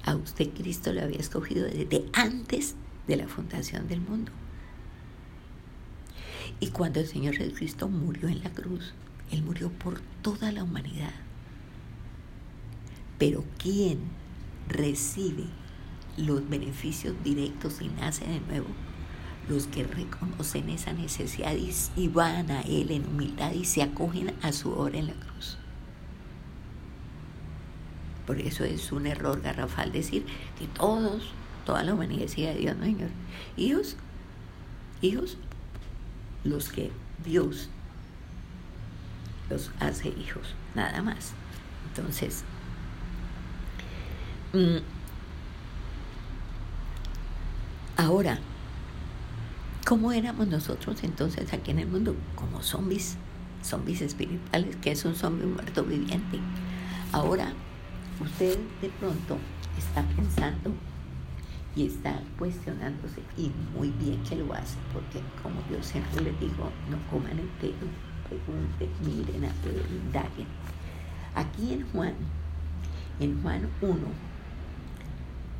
a 0.03 0.15
usted 0.15 0.49
Cristo 0.53 0.93
le 0.93 1.01
había 1.01 1.19
escogido 1.19 1.65
desde 1.65 2.05
antes 2.13 2.75
de 3.07 3.17
la 3.17 3.27
fundación 3.27 3.87
del 3.87 4.01
mundo. 4.01 4.31
Y 6.59 6.67
cuando 6.67 6.99
el 6.99 7.07
Señor 7.07 7.35
Jesucristo 7.35 7.87
murió 7.87 8.27
en 8.27 8.43
la 8.43 8.51
cruz, 8.51 8.93
Él 9.31 9.43
murió 9.43 9.69
por 9.69 10.01
toda 10.21 10.51
la 10.51 10.63
humanidad. 10.63 11.13
Pero 13.17 13.43
¿quién 13.57 13.99
recibe 14.67 15.45
los 16.17 16.47
beneficios 16.47 17.15
directos 17.23 17.81
y 17.81 17.89
nace 17.89 18.25
de 18.25 18.39
nuevo? 18.41 18.67
Los 19.49 19.67
que 19.67 19.83
reconocen 19.83 20.69
esa 20.69 20.93
necesidad 20.93 21.53
y 21.95 22.07
van 22.09 22.51
a 22.51 22.61
Él 22.61 22.91
en 22.91 23.07
humildad 23.07 23.53
y 23.53 23.65
se 23.65 23.81
acogen 23.81 24.33
a 24.41 24.51
su 24.51 24.71
obra 24.71 24.97
en 24.97 25.07
la 25.07 25.13
cruz. 25.13 25.57
Por 28.25 28.41
eso 28.41 28.65
es 28.65 28.91
un 28.91 29.07
error 29.07 29.41
garrafal 29.41 29.93
decir 29.93 30.25
que 30.59 30.67
todos, 30.67 31.31
toda 31.65 31.81
la 31.83 31.93
humanidad 31.93 32.29
a 32.29 32.53
Dios, 32.53 32.75
no, 32.75 32.83
Señor. 32.83 33.09
Hijos, 33.55 33.95
hijos, 35.01 35.37
los 36.43 36.69
que 36.69 36.91
Dios 37.23 37.69
los 39.49 39.71
hace 39.79 40.09
hijos, 40.09 40.55
nada 40.75 41.01
más. 41.01 41.31
Entonces, 41.87 42.43
mm, 44.51 44.77
ahora, 47.95 48.39
¿cómo 49.87 50.11
éramos 50.11 50.49
nosotros 50.49 51.01
entonces 51.03 51.53
aquí 51.53 51.71
en 51.71 51.79
el 51.79 51.87
mundo? 51.87 52.13
Como 52.35 52.61
zombies, 52.61 53.15
zombies 53.63 54.01
espirituales, 54.01 54.75
que 54.75 54.91
es 54.91 55.05
un 55.05 55.15
zombie 55.15 55.45
muerto 55.45 55.85
viviente. 55.85 56.39
Ahora, 57.13 57.53
usted 58.21 58.59
de 58.81 58.89
pronto 58.89 59.37
está 59.77 60.03
pensando 60.13 60.73
y 61.73 61.85
está 61.85 62.19
cuestionándose 62.37 63.21
y 63.37 63.49
muy 63.73 63.91
bien 63.91 64.21
que 64.23 64.35
lo 64.35 64.53
hace 64.53 64.75
porque 64.91 65.21
como 65.41 65.61
yo 65.71 65.81
siempre 65.81 66.21
les 66.21 66.37
digo 66.39 66.71
no 66.89 66.97
coman 67.11 67.37
entero 67.37 67.87
pregunten 68.27 68.89
miren 69.05 69.45
a 69.45 69.51
indaguen 69.91 70.47
aquí 71.35 71.73
en 71.73 71.87
Juan 71.91 72.15
en 73.19 73.39
Juan 73.43 73.69
1 73.81 73.95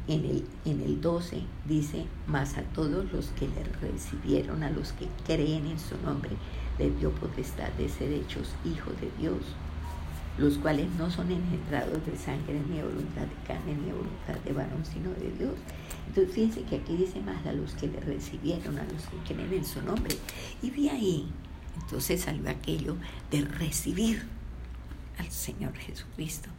en 0.08 0.26
el, 0.26 0.46
en 0.66 0.82
el 0.82 1.02
12 1.02 1.42
dice 1.66 2.06
más 2.28 2.58
a 2.58 2.64
todos 2.64 3.12
los 3.12 3.28
que 3.28 3.48
le 3.48 3.64
recibieron 3.82 4.64
a 4.64 4.70
los 4.70 4.94
que 4.94 5.08
creen 5.26 5.68
en 5.68 5.80
su 5.80 5.98
nombre 5.98 6.32
les 6.80 6.98
dio 7.00 7.12
potestad 7.12 7.70
de 7.74 7.90
ser 7.90 8.12
hechos 8.12 8.54
hijos 8.64 8.94
de 9.02 9.12
Dios 9.20 9.42
los 10.38 10.58
cuales 10.60 10.88
no 10.98 11.10
son 11.10 11.32
engendrados 11.32 12.06
de 12.06 12.16
sangre, 12.16 12.62
ni 12.70 12.78
de 12.78 12.84
voluntad 12.84 13.24
de 13.24 13.48
carne, 13.48 13.76
ni 13.76 13.86
de 13.86 13.94
voluntad 13.94 14.36
de 14.46 14.54
varón, 14.54 14.84
sino 14.86 15.10
de 15.12 15.32
Dios. 15.32 15.56
Entonces 16.08 16.34
fíjense 16.34 16.62
que 16.64 16.76
aquí 16.76 16.96
dice 16.96 17.20
más 17.22 17.44
a 17.46 17.54
los 17.54 17.74
que 17.74 17.88
le 17.88 18.00
recibieron, 18.02 18.78
a 18.78 18.84
los 18.84 19.04
que 19.04 19.34
creen 19.34 19.52
en 19.52 19.66
su 19.66 19.82
nombre. 19.82 20.16
Y 20.62 20.70
de 20.70 20.90
ahí, 20.92 21.32
entonces 21.82 22.22
salió 22.22 22.50
aquello 22.50 22.98
de 23.32 23.42
recibir 23.42 24.24
al 25.18 25.32
Señor 25.32 25.76
Jesucristo. 25.76 26.50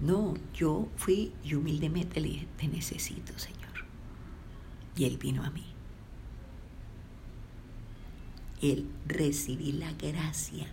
No, 0.00 0.34
yo 0.54 0.88
fui 0.96 1.32
y 1.42 1.54
humildemente 1.54 2.20
le 2.20 2.28
dije, 2.28 2.48
te 2.58 2.68
necesito, 2.68 3.38
Señor. 3.38 3.86
Y 4.96 5.04
Él 5.04 5.16
vino 5.16 5.42
a 5.44 5.50
mí. 5.50 5.64
Él 8.62 8.88
recibí 9.06 9.72
la 9.72 9.92
gracia 9.92 10.66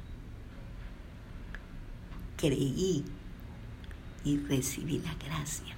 creí 2.44 3.06
y 4.26 4.38
recibí 4.38 5.00
la 5.00 5.14
gracia. 5.16 5.78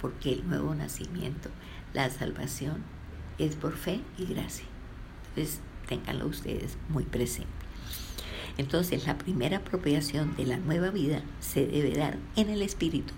Porque 0.00 0.32
el 0.32 0.48
nuevo 0.48 0.74
nacimiento, 0.76 1.50
la 1.92 2.08
salvación, 2.08 2.84
es 3.38 3.56
por 3.56 3.76
fe 3.76 4.00
y 4.16 4.26
gracia. 4.26 4.66
Entonces, 5.30 5.60
ténganlo 5.88 6.28
ustedes 6.28 6.78
muy 6.88 7.02
presente. 7.02 7.59
Entonces, 8.60 9.06
la 9.06 9.16
primera 9.16 9.56
apropiación 9.56 10.36
de 10.36 10.44
la 10.44 10.58
nueva 10.58 10.90
vida 10.90 11.22
se 11.40 11.66
debe 11.66 11.94
dar 11.94 12.18
en 12.36 12.50
el 12.50 12.60
Espíritu. 12.60 13.14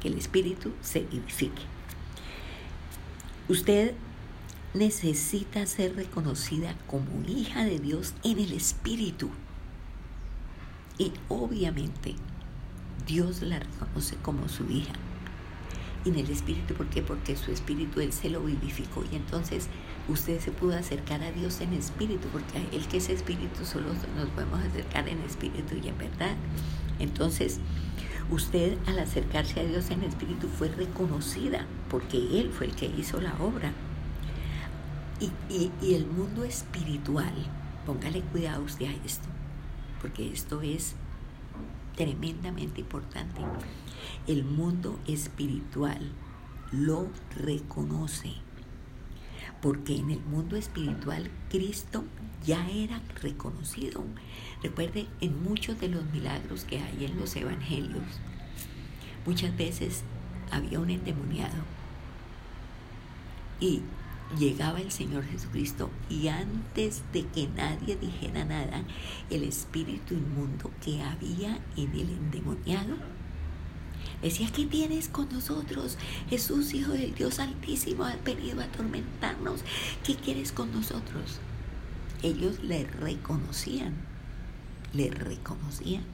Que 0.00 0.06
el 0.06 0.16
Espíritu 0.16 0.70
se 0.80 1.00
vivifique. 1.00 1.62
Usted 3.48 3.94
necesita 4.72 5.66
ser 5.66 5.96
reconocida 5.96 6.76
como 6.86 7.04
hija 7.26 7.64
de 7.64 7.80
Dios 7.80 8.14
en 8.22 8.38
el 8.38 8.52
Espíritu. 8.52 9.28
Y 10.98 11.10
obviamente 11.28 12.14
Dios 13.08 13.42
la 13.42 13.58
reconoce 13.58 14.14
como 14.22 14.48
su 14.48 14.70
hija. 14.70 14.92
Y 16.04 16.10
en 16.10 16.18
el 16.18 16.30
espíritu, 16.30 16.74
¿por 16.74 16.86
qué? 16.90 17.02
Porque 17.02 17.34
su 17.34 17.50
espíritu 17.50 18.00
Él 18.00 18.12
se 18.12 18.30
lo 18.30 18.40
vivificó. 18.40 19.04
Y 19.10 19.16
entonces 19.16 19.66
usted 20.08 20.40
se 20.40 20.50
pudo 20.50 20.76
acercar 20.76 21.22
a 21.22 21.32
Dios 21.32 21.60
en 21.60 21.72
espíritu, 21.72 22.28
porque 22.28 22.58
Él 22.72 22.86
que 22.88 22.98
es 22.98 23.08
espíritu 23.08 23.64
solo 23.64 23.86
nos 24.16 24.28
podemos 24.30 24.60
acercar 24.60 25.08
en 25.08 25.20
espíritu 25.20 25.76
y 25.82 25.88
en 25.88 25.98
verdad. 25.98 26.36
Entonces, 26.98 27.60
usted 28.30 28.78
al 28.86 28.98
acercarse 28.98 29.60
a 29.60 29.64
Dios 29.64 29.90
en 29.90 30.02
espíritu 30.02 30.48
fue 30.48 30.68
reconocida, 30.68 31.66
porque 31.90 32.40
Él 32.40 32.50
fue 32.50 32.66
el 32.66 32.74
que 32.74 32.86
hizo 32.86 33.20
la 33.20 33.34
obra. 33.40 33.72
Y, 35.20 35.30
y, 35.52 35.70
y 35.80 35.94
el 35.94 36.06
mundo 36.06 36.44
espiritual, 36.44 37.32
póngale 37.86 38.20
cuidado 38.20 38.62
usted 38.64 38.86
a 38.86 39.04
esto 39.04 39.28
porque 40.04 40.30
esto 40.30 40.60
es 40.60 40.96
tremendamente 41.96 42.82
importante. 42.82 43.40
El 44.26 44.44
mundo 44.44 45.00
espiritual 45.06 46.12
lo 46.72 47.08
reconoce, 47.34 48.34
porque 49.64 49.96
en 49.96 50.10
el 50.10 50.20
mundo 50.20 50.56
espiritual 50.56 51.30
Cristo 51.48 52.04
ya 52.44 52.68
era 52.68 53.00
reconocido. 53.22 54.04
Recuerde, 54.62 55.06
en 55.22 55.42
muchos 55.42 55.80
de 55.80 55.88
los 55.88 56.04
milagros 56.12 56.64
que 56.64 56.80
hay 56.80 57.06
en 57.06 57.18
los 57.18 57.34
evangelios, 57.34 58.04
muchas 59.24 59.56
veces 59.56 60.02
había 60.50 60.78
un 60.80 60.90
endemoniado 60.90 61.64
y 63.58 63.80
llegaba 64.38 64.82
el 64.82 64.92
Señor 64.92 65.24
Jesucristo 65.24 65.88
y 66.10 66.28
antes 66.28 67.02
de 67.14 67.26
que 67.28 67.48
nadie 67.48 67.96
dijera 67.96 68.44
nada, 68.44 68.82
el 69.30 69.44
espíritu 69.44 70.12
inmundo 70.12 70.70
que 70.84 71.00
había 71.00 71.58
en 71.78 71.90
el 71.92 72.10
endemoniado 72.10 72.96
decía, 74.22 74.50
¿qué 74.52 74.66
tienes 74.66 75.08
con 75.08 75.28
nosotros? 75.32 75.98
Jesús, 76.28 76.74
Hijo 76.74 76.92
del 76.92 77.14
Dios 77.14 77.38
Altísimo, 77.38 78.04
has 78.04 78.22
venido 78.24 78.60
a 78.60 78.64
atormentarnos. 78.64 79.60
¿Qué 80.04 80.16
quieres 80.16 80.52
con 80.52 80.72
nosotros? 80.72 81.40
Ellos 82.22 82.62
le 82.62 82.84
reconocían, 82.84 83.94
le 84.92 85.10
reconocían. 85.10 86.04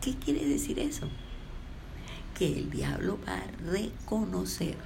¿Qué 0.00 0.14
quiere 0.14 0.46
decir 0.46 0.78
eso? 0.78 1.08
Que 2.38 2.58
el 2.58 2.70
diablo 2.70 3.18
va 3.26 3.34
a 3.34 3.70
reconocer 3.70 4.78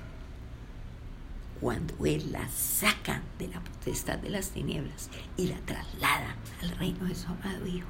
cuando 1.60 2.04
Él 2.04 2.32
la 2.32 2.48
saca 2.48 3.22
de 3.38 3.48
la 3.48 3.60
potestad 3.60 4.18
de 4.18 4.30
las 4.30 4.50
tinieblas 4.50 5.08
y 5.36 5.46
la 5.46 5.58
traslada 5.60 6.36
al 6.62 6.70
reino 6.76 7.04
de 7.06 7.14
su 7.14 7.26
amado 7.28 7.66
Hijo. 7.66 7.86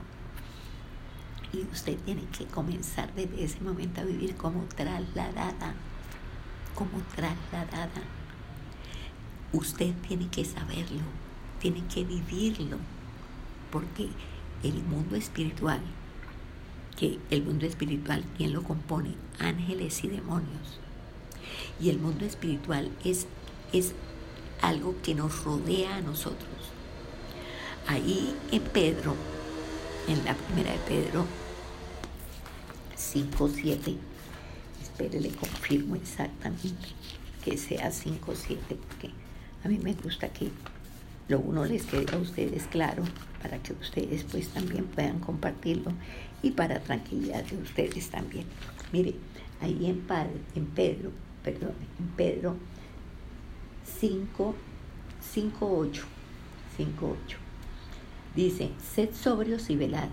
Y 1.54 1.68
usted 1.72 1.96
tiene 1.98 2.24
que 2.36 2.46
comenzar 2.46 3.14
desde 3.14 3.44
ese 3.44 3.60
momento 3.60 4.00
a 4.00 4.04
vivir 4.04 4.34
como 4.34 4.64
trasladada, 4.64 5.74
como 6.74 6.98
trasladada. 7.14 8.02
Usted 9.52 9.94
tiene 10.08 10.28
que 10.30 10.44
saberlo, 10.44 11.04
tiene 11.60 11.84
que 11.86 12.02
vivirlo, 12.02 12.78
porque 13.70 14.08
el 14.64 14.82
mundo 14.82 15.14
espiritual, 15.14 15.80
que 16.96 17.20
el 17.30 17.44
mundo 17.44 17.66
espiritual, 17.66 18.24
¿quién 18.36 18.52
lo 18.52 18.64
compone? 18.64 19.14
Ángeles 19.38 20.02
y 20.02 20.08
demonios. 20.08 20.80
Y 21.78 21.90
el 21.90 22.00
mundo 22.00 22.24
espiritual 22.24 22.90
es 23.04 23.28
es 23.72 23.92
algo 24.60 24.94
que 25.02 25.14
nos 25.14 25.44
rodea 25.44 25.96
a 25.96 26.00
nosotros. 26.00 26.48
Ahí 27.86 28.34
en 28.50 28.62
Pedro, 28.62 29.14
en 30.08 30.24
la 30.24 30.34
primera 30.34 30.72
de 30.72 30.78
Pedro 30.78 31.26
5, 33.04 33.48
7, 33.48 33.96
espere, 34.82 35.20
le 35.20 35.30
confirmo 35.30 35.94
exactamente 35.96 36.88
que 37.44 37.56
sea 37.58 37.90
5, 37.90 38.34
7, 38.34 38.76
porque 38.88 39.10
a 39.64 39.68
mí 39.68 39.78
me 39.78 39.92
gusta 39.94 40.28
que 40.28 40.50
lo 41.28 41.40
uno 41.40 41.64
les 41.64 41.84
quede 41.84 42.14
a 42.14 42.18
ustedes 42.18 42.64
claro 42.64 43.02
para 43.42 43.62
que 43.62 43.72
ustedes 43.74 44.24
pues 44.24 44.48
también 44.48 44.84
puedan 44.86 45.20
compartirlo 45.20 45.92
y 46.42 46.50
para 46.50 46.80
tranquilidad 46.80 47.44
de 47.44 47.56
ustedes 47.58 48.10
también. 48.10 48.46
Mire, 48.92 49.14
ahí 49.60 49.86
en, 49.86 50.04
en 50.54 50.66
Pedro, 50.66 51.12
perdón, 51.42 51.74
en 51.98 52.06
Pedro 52.16 52.56
5, 54.00 54.54
5.8. 55.34 56.02
5.8. 56.78 57.16
Dice, 58.34 58.70
sed 58.94 59.10
sobrios 59.14 59.70
y 59.70 59.76
velad, 59.76 60.08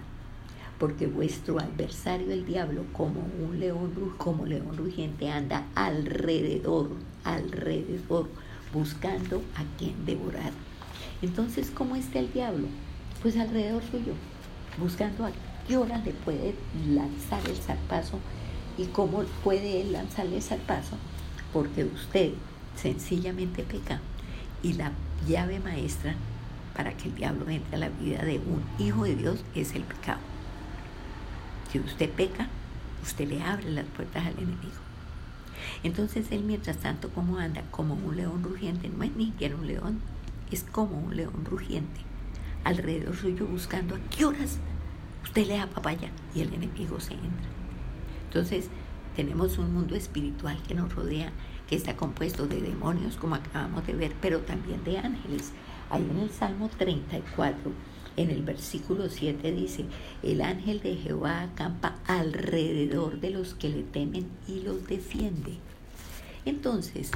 porque 0.81 1.05
vuestro 1.05 1.59
adversario 1.59 2.31
el 2.31 2.43
diablo, 2.43 2.83
como 2.91 3.21
un 3.39 3.59
león, 3.59 3.93
como 4.17 4.47
león 4.47 4.75
rugiente, 4.75 5.29
anda 5.29 5.67
alrededor, 5.75 6.89
alrededor, 7.23 8.27
buscando 8.73 9.43
a 9.55 9.77
quien 9.77 10.07
devorar. 10.07 10.51
Entonces, 11.21 11.69
¿cómo 11.69 11.95
está 11.95 12.17
el 12.17 12.33
diablo? 12.33 12.65
Pues 13.21 13.37
alrededor 13.37 13.83
suyo, 13.83 14.13
buscando 14.79 15.27
a 15.27 15.31
qué 15.67 15.77
hora 15.77 15.99
le 15.99 16.13
puede 16.13 16.55
lanzar 16.89 17.47
el 17.47 17.57
zarpazo 17.57 18.17
y 18.75 18.85
cómo 18.85 19.21
puede 19.43 19.81
él 19.81 19.93
lanzarle 19.93 20.37
el 20.37 20.41
zarpazo, 20.41 20.95
porque 21.53 21.85
usted 21.85 22.31
sencillamente 22.75 23.61
peca 23.61 24.01
y 24.63 24.73
la 24.73 24.93
llave 25.27 25.59
maestra 25.59 26.15
para 26.75 26.97
que 26.97 27.09
el 27.09 27.13
diablo 27.13 27.47
entre 27.51 27.75
a 27.75 27.79
la 27.79 27.89
vida 27.89 28.23
de 28.23 28.39
un 28.39 28.63
hijo 28.83 29.03
de 29.03 29.15
Dios 29.15 29.43
es 29.53 29.75
el 29.75 29.83
pecado. 29.83 30.30
Si 31.71 31.79
usted 31.79 32.09
peca, 32.09 32.47
usted 33.01 33.29
le 33.29 33.41
abre 33.41 33.71
las 33.71 33.85
puertas 33.85 34.25
al 34.25 34.33
enemigo. 34.33 34.81
Entonces 35.83 36.31
él 36.31 36.43
mientras 36.43 36.77
tanto 36.77 37.09
como 37.09 37.37
anda 37.37 37.63
como 37.71 37.93
un 37.93 38.17
león 38.17 38.43
rugiente, 38.43 38.89
no 38.89 39.03
es 39.03 39.15
ni 39.15 39.27
siquiera 39.27 39.55
un 39.55 39.67
león, 39.67 40.01
es 40.51 40.63
como 40.63 40.99
un 40.99 41.15
león 41.15 41.45
rugiente, 41.45 42.01
alrededor 42.63 43.15
suyo 43.15 43.45
buscando 43.45 43.95
a 43.95 43.99
qué 44.09 44.25
horas 44.25 44.57
usted 45.23 45.47
le 45.47 45.57
da 45.57 45.67
papaya 45.67 46.09
y 46.35 46.41
el 46.41 46.53
enemigo 46.53 46.99
se 46.99 47.13
entra. 47.13 47.49
Entonces 48.25 48.69
tenemos 49.15 49.57
un 49.57 49.73
mundo 49.73 49.95
espiritual 49.95 50.61
que 50.67 50.75
nos 50.75 50.93
rodea, 50.93 51.31
que 51.67 51.75
está 51.75 51.95
compuesto 51.95 52.47
de 52.47 52.61
demonios, 52.61 53.15
como 53.15 53.35
acabamos 53.35 53.85
de 53.87 53.93
ver, 53.93 54.13
pero 54.21 54.39
también 54.39 54.83
de 54.83 54.97
ángeles. 54.97 55.51
Ahí 55.89 56.07
en 56.09 56.19
el 56.19 56.29
Salmo 56.31 56.69
34, 56.77 57.71
en 58.17 58.29
el 58.29 58.43
versículo 58.43 59.09
7 59.09 59.51
dice, 59.51 59.85
el 60.23 60.41
ángel 60.41 60.81
de 60.81 60.95
Jehová 60.95 61.43
acampa 61.43 61.99
alrededor 62.05 63.19
de 63.19 63.29
los 63.29 63.53
que 63.53 63.69
le 63.69 63.83
temen 63.83 64.27
y 64.47 64.61
los 64.61 64.85
defiende. 64.87 65.57
Entonces, 66.45 67.11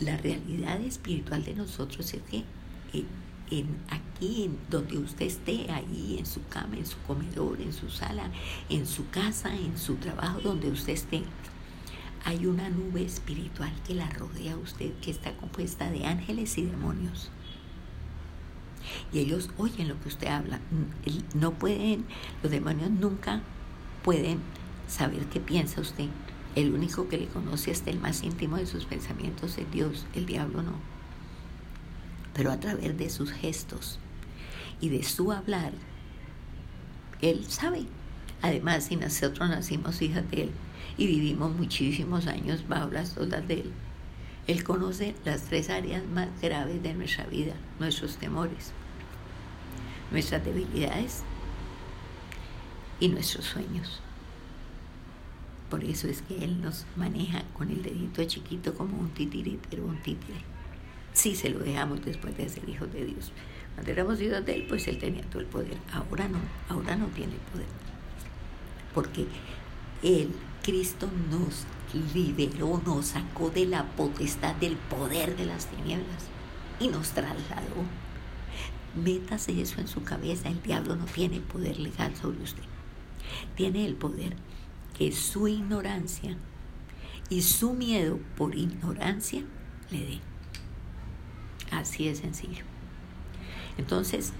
la 0.00 0.16
realidad 0.16 0.80
espiritual 0.80 1.44
de 1.44 1.54
nosotros 1.54 2.12
es 2.12 2.22
que 2.22 2.38
eh, 2.92 3.04
en, 3.50 3.66
aquí, 3.88 4.44
en 4.44 4.58
donde 4.68 4.98
usted 4.98 5.26
esté, 5.26 5.70
ahí 5.70 6.16
en 6.18 6.26
su 6.26 6.46
cama, 6.48 6.76
en 6.76 6.86
su 6.86 6.98
comedor, 7.06 7.60
en 7.60 7.72
su 7.72 7.88
sala, 7.88 8.30
en 8.68 8.86
su 8.86 9.08
casa, 9.10 9.54
en 9.54 9.78
su 9.78 9.94
trabajo, 9.96 10.40
donde 10.40 10.70
usted 10.70 10.92
esté, 10.92 11.22
hay 12.24 12.46
una 12.46 12.68
nube 12.68 13.02
espiritual 13.02 13.72
que 13.86 13.94
la 13.94 14.08
rodea 14.10 14.54
a 14.54 14.58
usted, 14.58 14.92
que 15.00 15.10
está 15.10 15.34
compuesta 15.36 15.90
de 15.90 16.04
ángeles 16.04 16.58
y 16.58 16.66
demonios. 16.66 17.30
Y 19.12 19.20
ellos 19.20 19.50
oyen 19.58 19.88
lo 19.88 20.00
que 20.00 20.08
usted 20.08 20.28
habla. 20.28 20.60
No 21.34 21.52
pueden, 21.52 22.04
los 22.42 22.50
demonios 22.52 22.90
nunca 22.90 23.40
pueden 24.02 24.38
saber 24.86 25.26
qué 25.26 25.40
piensa 25.40 25.80
usted. 25.80 26.08
El 26.54 26.72
único 26.72 27.08
que 27.08 27.18
le 27.18 27.26
conoce 27.26 27.70
hasta 27.70 27.90
el 27.90 28.00
más 28.00 28.22
íntimo 28.22 28.56
de 28.56 28.66
sus 28.66 28.84
pensamientos 28.84 29.58
es 29.58 29.70
Dios, 29.70 30.06
el 30.14 30.26
diablo 30.26 30.62
no 30.62 30.98
pero 32.38 32.52
a 32.52 32.60
través 32.60 32.96
de 32.96 33.10
sus 33.10 33.32
gestos 33.32 33.98
y 34.80 34.90
de 34.90 35.02
su 35.02 35.32
hablar, 35.32 35.72
Él 37.20 37.44
sabe. 37.48 37.82
Además, 38.42 38.84
si 38.84 38.94
nosotros 38.94 39.48
nacimos 39.48 40.00
hijas 40.00 40.30
de 40.30 40.42
Él 40.42 40.50
y 40.96 41.08
vivimos 41.08 41.52
muchísimos 41.56 42.28
años 42.28 42.68
bajo 42.68 42.92
las 42.92 43.18
olas 43.18 43.46
de 43.48 43.54
Él, 43.54 43.72
Él 44.48 44.64
conoce 44.64 45.14
las 45.24 45.42
tres 45.42 45.70
áreas 45.70 46.04
más 46.06 46.28
graves 46.42 46.82
de 46.82 46.94
nuestra 46.94 47.24
vida, 47.26 47.54
nuestros 47.78 48.16
temores, 48.16 48.72
nuestras 50.10 50.44
debilidades 50.44 51.22
y 52.98 53.08
nuestros 53.08 53.44
sueños. 53.44 54.00
Por 55.70 55.84
eso 55.84 56.08
es 56.08 56.22
que 56.22 56.42
Él 56.42 56.60
nos 56.60 56.86
maneja 56.96 57.44
con 57.56 57.70
el 57.70 57.82
dedito 57.82 58.24
chiquito 58.24 58.74
como 58.74 58.98
un 58.98 59.10
titiritero, 59.10 59.84
un 59.84 60.02
títere 60.02 60.42
si 61.18 61.34
se 61.34 61.50
lo 61.50 61.58
dejamos 61.58 62.04
después 62.04 62.36
de 62.36 62.48
ser 62.48 62.68
hijos 62.68 62.92
de 62.92 63.04
Dios. 63.04 63.32
Cuando 63.74 63.90
éramos 63.90 64.20
hijos 64.20 64.44
de 64.46 64.54
Él, 64.54 64.66
pues 64.68 64.86
Él 64.86 64.98
tenía 64.98 65.22
todo 65.22 65.40
el 65.40 65.46
poder. 65.46 65.76
Ahora 65.92 66.28
no, 66.28 66.38
ahora 66.68 66.94
no 66.94 67.06
tiene 67.06 67.34
poder. 67.52 67.66
Porque 68.94 69.26
Él, 70.02 70.30
Cristo, 70.62 71.08
nos 71.30 71.64
liberó, 72.14 72.82
nos 72.84 73.06
sacó 73.06 73.50
de 73.50 73.66
la 73.66 73.84
potestad 73.84 74.54
del 74.56 74.76
poder 74.76 75.36
de 75.36 75.46
las 75.46 75.66
tinieblas 75.66 76.26
y 76.80 76.88
nos 76.88 77.10
trasladó. 77.10 77.84
Métase 78.94 79.60
eso 79.60 79.80
en 79.80 79.88
su 79.88 80.02
cabeza, 80.02 80.48
el 80.48 80.62
diablo 80.62 80.96
no 80.96 81.04
tiene 81.04 81.40
poder 81.40 81.78
legal 81.78 82.14
sobre 82.16 82.42
usted. 82.42 82.62
Tiene 83.54 83.86
el 83.86 83.94
poder 83.94 84.36
que 84.96 85.12
su 85.12 85.48
ignorancia 85.48 86.36
y 87.30 87.42
su 87.42 87.74
miedo 87.74 88.18
por 88.36 88.56
ignorancia 88.56 89.42
le 89.90 89.98
dé. 89.98 90.20
Así 91.70 92.06
de 92.06 92.14
sencillo. 92.14 92.64
Entonces, 93.76 94.32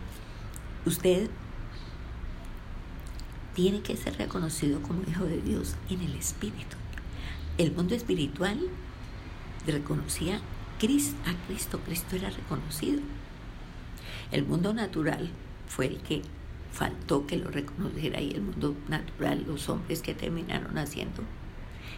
usted 0.84 1.30
tiene 3.54 3.80
que 3.82 3.96
ser 3.96 4.16
reconocido 4.16 4.80
como 4.82 5.02
hijo 5.08 5.24
de 5.24 5.40
Dios 5.42 5.76
en 5.90 6.00
el 6.00 6.14
Espíritu. 6.14 6.76
El 7.58 7.72
mundo 7.72 7.96
espiritual 7.96 8.56
reconocía 9.66 10.36
a 10.36 10.40
Cristo, 11.48 11.80
Cristo 11.80 12.14
era 12.14 12.30
reconocido. 12.30 13.00
El 14.30 14.46
mundo 14.46 14.72
natural 14.72 15.28
fue 15.66 15.86
el 15.86 15.98
que 15.98 16.22
faltó 16.72 17.26
que 17.26 17.36
lo 17.36 17.50
reconociera 17.50 18.20
y 18.20 18.30
el 18.30 18.42
mundo 18.42 18.76
natural, 18.86 19.44
los 19.44 19.68
hombres 19.68 20.02
que 20.02 20.14
terminaron 20.14 20.78
haciendo, 20.78 21.24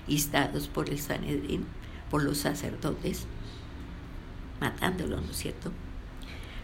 instados 0.08 0.66
por 0.66 0.88
el 0.88 0.98
Sanedrín, 0.98 1.66
por 2.10 2.22
los 2.22 2.38
sacerdotes, 2.38 3.26
matándolo, 4.62 5.20
¿no 5.20 5.30
es 5.30 5.36
cierto? 5.36 5.72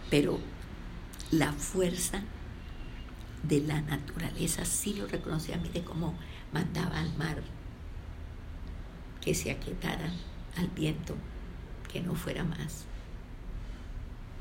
Pero 0.08 0.40
la 1.30 1.52
fuerza 1.52 2.22
de 3.42 3.60
la 3.60 3.82
naturaleza 3.82 4.64
sí 4.64 4.94
lo 4.94 5.06
reconocía. 5.06 5.58
Mire 5.58 5.84
cómo 5.84 6.14
mandaba 6.50 6.98
al 6.98 7.14
mar 7.18 7.42
que 9.26 9.34
se 9.34 9.50
aquietara, 9.50 10.12
al 10.56 10.68
viento, 10.68 11.16
que 11.92 12.00
no 12.00 12.14
fuera 12.14 12.44
más. 12.44 12.84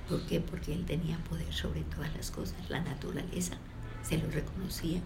¿Por 0.07 0.21
qué? 0.27 0.39
Porque 0.39 0.73
él 0.73 0.85
tenía 0.85 1.17
poder 1.27 1.51
sobre 1.51 1.81
todas 1.81 2.15
las 2.15 2.29
cosas. 2.29 2.69
La 2.69 2.81
naturaleza 2.81 3.55
se 4.03 4.19
lo 4.19 4.29
reconocía. 4.29 5.01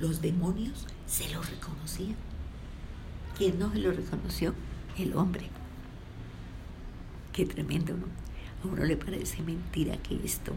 Los 0.00 0.22
demonios 0.22 0.88
se 1.06 1.32
lo 1.32 1.40
reconocían. 1.40 2.16
¿Quién 3.38 3.60
no 3.60 3.70
se 3.70 3.78
lo 3.78 3.92
reconoció? 3.92 4.54
El 4.98 5.14
hombre. 5.16 5.48
Qué 7.32 7.46
tremendo, 7.46 7.94
¿no? 7.96 8.06
A 8.64 8.72
uno 8.72 8.84
le 8.84 8.96
parece 8.96 9.40
mentira 9.44 9.96
que 9.98 10.18
esto, 10.24 10.52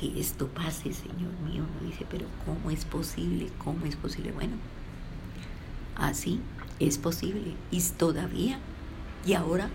que 0.00 0.18
esto 0.18 0.48
pase, 0.48 0.94
Señor 0.94 1.34
mío. 1.44 1.66
Uno 1.80 1.90
dice, 1.90 2.06
pero 2.08 2.24
¿cómo 2.46 2.70
es 2.70 2.86
posible? 2.86 3.50
¿Cómo 3.62 3.84
es 3.84 3.96
posible? 3.96 4.32
Bueno, 4.32 4.56
así 5.96 6.40
es 6.80 6.98
posible. 6.98 7.54
Y 7.70 7.80
todavía, 7.82 8.58
y 9.24 9.34
ahora, 9.34 9.70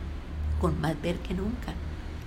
con 0.59 0.79
más 0.79 0.99
ver 1.01 1.19
que 1.19 1.33
nunca. 1.33 1.73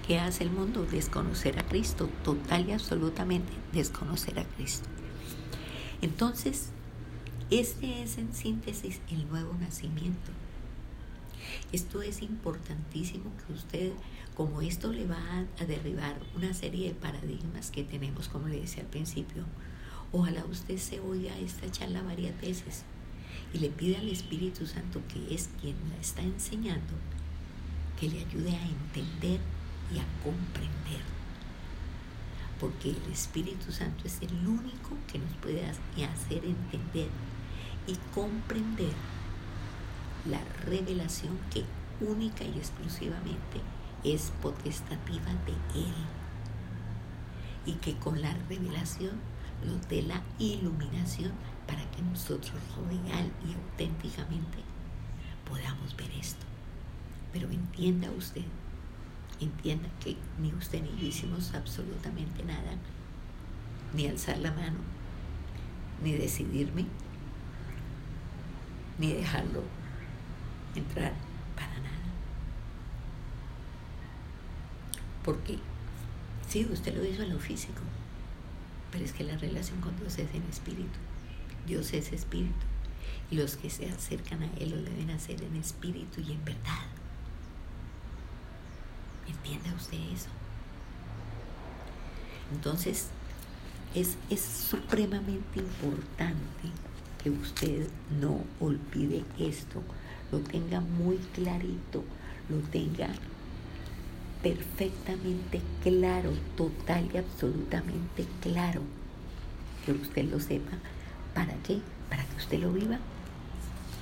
¿Qué 0.07 0.19
hace 0.19 0.45
el 0.45 0.51
mundo? 0.51 0.85
Desconocer 0.85 1.59
a 1.59 1.63
Cristo, 1.63 2.11
total 2.23 2.69
y 2.69 2.73
absolutamente 2.73 3.53
desconocer 3.73 4.39
a 4.39 4.45
Cristo. 4.45 4.87
Entonces, 6.03 6.69
este 7.51 8.03
es 8.03 8.19
en 8.19 8.35
síntesis 8.35 9.01
el 9.11 9.27
nuevo 9.29 9.55
nacimiento. 9.55 10.31
Esto 11.73 12.03
es 12.03 12.21
importantísimo 12.21 13.31
que 13.47 13.53
usted, 13.55 13.93
como 14.37 14.61
esto 14.61 14.93
le 14.93 15.07
va 15.07 15.47
a, 15.59 15.65
derribar 15.65 16.17
una 16.37 16.53
serie 16.53 16.89
de 16.89 16.95
paradigmas 16.95 17.71
que 17.71 17.85
tenemos, 17.85 18.29
como 18.29 18.49
le 18.49 18.61
decía 18.61 18.83
al 18.83 18.89
principio, 18.89 19.45
ojalá 20.13 20.45
usted 20.45 20.77
se 20.79 21.01
oiga 21.01 21.39
esta 21.39 21.71
charla 21.71 22.03
varias 22.03 22.39
veces 22.41 22.85
y 23.55 23.59
le 23.59 23.71
pida 23.71 24.01
al 24.01 24.09
Espíritu 24.09 24.67
Santo, 24.67 25.01
que 25.09 25.33
es 25.33 25.49
quien 25.61 25.77
la 25.89 25.97
está 26.01 26.23
enseñando, 26.23 26.95
que 27.99 28.09
le 28.09 28.19
ayude 28.19 28.51
a 28.51 28.67
entender 28.67 29.39
y 29.95 29.99
a 30.01 30.05
comprender. 30.25 31.01
Porque 32.59 32.91
el 32.91 33.13
Espíritu 33.13 33.71
Santo 33.71 34.07
es 34.07 34.21
el 34.23 34.35
único 34.47 34.97
que 35.11 35.21
nos 35.21 35.33
puede 35.35 35.65
hacer 35.67 36.45
entender 36.45 37.09
y 37.87 37.95
comprender 38.13 38.93
la 40.29 40.43
revelación 40.65 41.39
que 41.53 41.65
única 42.05 42.43
y 42.43 42.59
exclusivamente 42.59 43.61
es 44.03 44.33
potestativa 44.43 45.33
de 45.47 45.81
Él. 45.81 45.95
Y 47.67 47.75
que 47.75 47.95
con 47.99 48.21
la 48.21 48.35
revelación 48.49 49.13
nos 49.65 49.89
dé 49.89 50.03
la 50.03 50.23
iluminación 50.41 51.33
para 51.67 51.91
que 51.91 52.03
nosotros 52.03 52.53
real 52.89 53.31
y 53.47 53.55
auténticamente 53.55 54.59
podamos 55.49 55.97
ver 55.97 56.11
esto. 56.13 56.45
Pero 57.33 57.51
entienda 57.51 58.11
usted 58.11 58.45
entienda 59.41 59.89
que 60.01 60.17
ni 60.41 60.53
usted 60.53 60.83
ni 60.83 61.01
yo 61.01 61.07
hicimos 61.07 61.55
absolutamente 61.55 62.43
nada, 62.45 62.77
ni 63.95 64.07
alzar 64.07 64.39
la 64.39 64.53
mano, 64.53 64.79
ni 66.03 66.13
decidirme, 66.13 66.87
ni 68.99 69.13
dejarlo 69.13 69.63
entrar 70.75 71.13
para 71.57 71.75
nada. 71.81 72.13
Porque 75.25 75.59
sí, 76.49 76.67
usted 76.71 76.97
lo 76.97 77.05
hizo 77.05 77.23
en 77.23 77.31
lo 77.31 77.39
físico, 77.39 77.81
pero 78.91 79.05
es 79.05 79.13
que 79.13 79.25
la 79.25 79.37
relación 79.37 79.81
con 79.81 79.97
Dios 79.97 80.19
es 80.19 80.33
en 80.35 80.43
espíritu. 80.45 80.99
Dios 81.67 81.93
es 81.93 82.13
espíritu. 82.13 82.53
Y 83.31 83.37
los 83.37 83.57
que 83.57 83.71
se 83.71 83.89
acercan 83.89 84.43
a 84.43 84.51
Él 84.59 84.71
lo 84.71 84.83
deben 84.83 85.11
hacer 85.11 85.43
en 85.43 85.57
espíritu 85.57 86.21
y 86.21 86.33
en 86.33 86.45
verdad. 86.45 86.87
¿Entienda 89.27 89.75
usted 89.75 89.99
eso? 90.13 90.29
Entonces, 92.53 93.09
es, 93.95 94.17
es 94.29 94.41
supremamente 94.41 95.59
importante 95.59 96.71
que 97.23 97.31
usted 97.31 97.89
no 98.21 98.45
olvide 98.61 99.25
esto, 99.39 99.83
lo 100.31 100.41
tenga 100.41 100.81
muy 100.81 101.17
clarito, 101.35 102.05
lo 102.51 102.59
tenga 102.71 103.09
perfectamente 104.43 105.63
claro, 105.83 106.33
total 106.55 107.09
y 107.15 107.17
absolutamente 107.17 108.27
claro, 108.43 108.83
que 109.87 109.93
usted 109.93 110.25
lo 110.31 110.39
sepa. 110.39 110.73
¿Para 111.35 111.55
qué? 111.63 111.81
Para 112.09 112.25
que 112.25 112.37
usted 112.37 112.61
lo 112.61 112.73
viva 112.73 112.99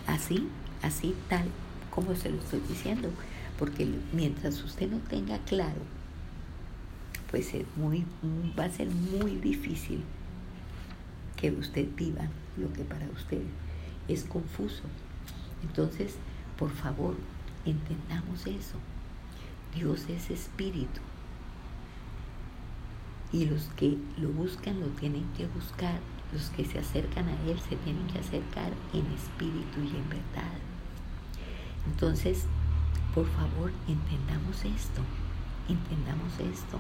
así, 0.07 0.49
así 0.83 1.14
tal 1.28 1.47
como 1.91 2.14
se 2.14 2.30
lo 2.30 2.39
estoy 2.39 2.61
diciendo. 2.68 3.11
Porque 3.59 3.89
mientras 4.12 4.62
usted 4.62 4.91
no 4.91 4.99
tenga 4.99 5.39
claro, 5.39 5.80
pues 7.30 7.55
es 7.55 7.64
muy, 7.76 8.05
va 8.59 8.64
a 8.64 8.70
ser 8.70 8.91
muy 8.91 9.37
difícil 9.37 10.03
que 11.37 11.51
usted 11.51 11.87
viva 11.97 12.28
lo 12.57 12.72
que 12.72 12.83
para 12.83 13.07
usted 13.11 13.43
es 14.09 14.24
confuso. 14.24 14.83
Entonces, 15.62 16.16
por 16.59 16.70
favor, 16.70 17.16
entendamos 17.64 18.47
eso. 18.47 18.76
Dios 19.74 20.07
es 20.09 20.30
espíritu. 20.30 21.01
Y 23.33 23.47
los 23.47 23.64
que 23.76 23.97
lo 24.18 24.28
buscan 24.28 24.80
lo 24.80 24.89
tienen 24.89 25.24
que 25.37 25.47
buscar. 25.47 26.01
Los 26.33 26.51
que 26.51 26.64
se 26.64 26.78
acercan 26.78 27.28
a 27.28 27.51
Él 27.51 27.59
se 27.61 27.76
tienen 27.76 28.07
que 28.07 28.18
acercar 28.18 28.72
en 28.93 29.07
espíritu 29.12 29.80
y 29.80 29.97
en 29.97 30.09
verdad. 30.09 30.53
Entonces, 31.87 32.47
por 33.14 33.26
favor, 33.26 33.72
entendamos 33.87 34.64
esto. 34.64 35.03
Entendamos 35.68 36.33
esto. 36.41 36.78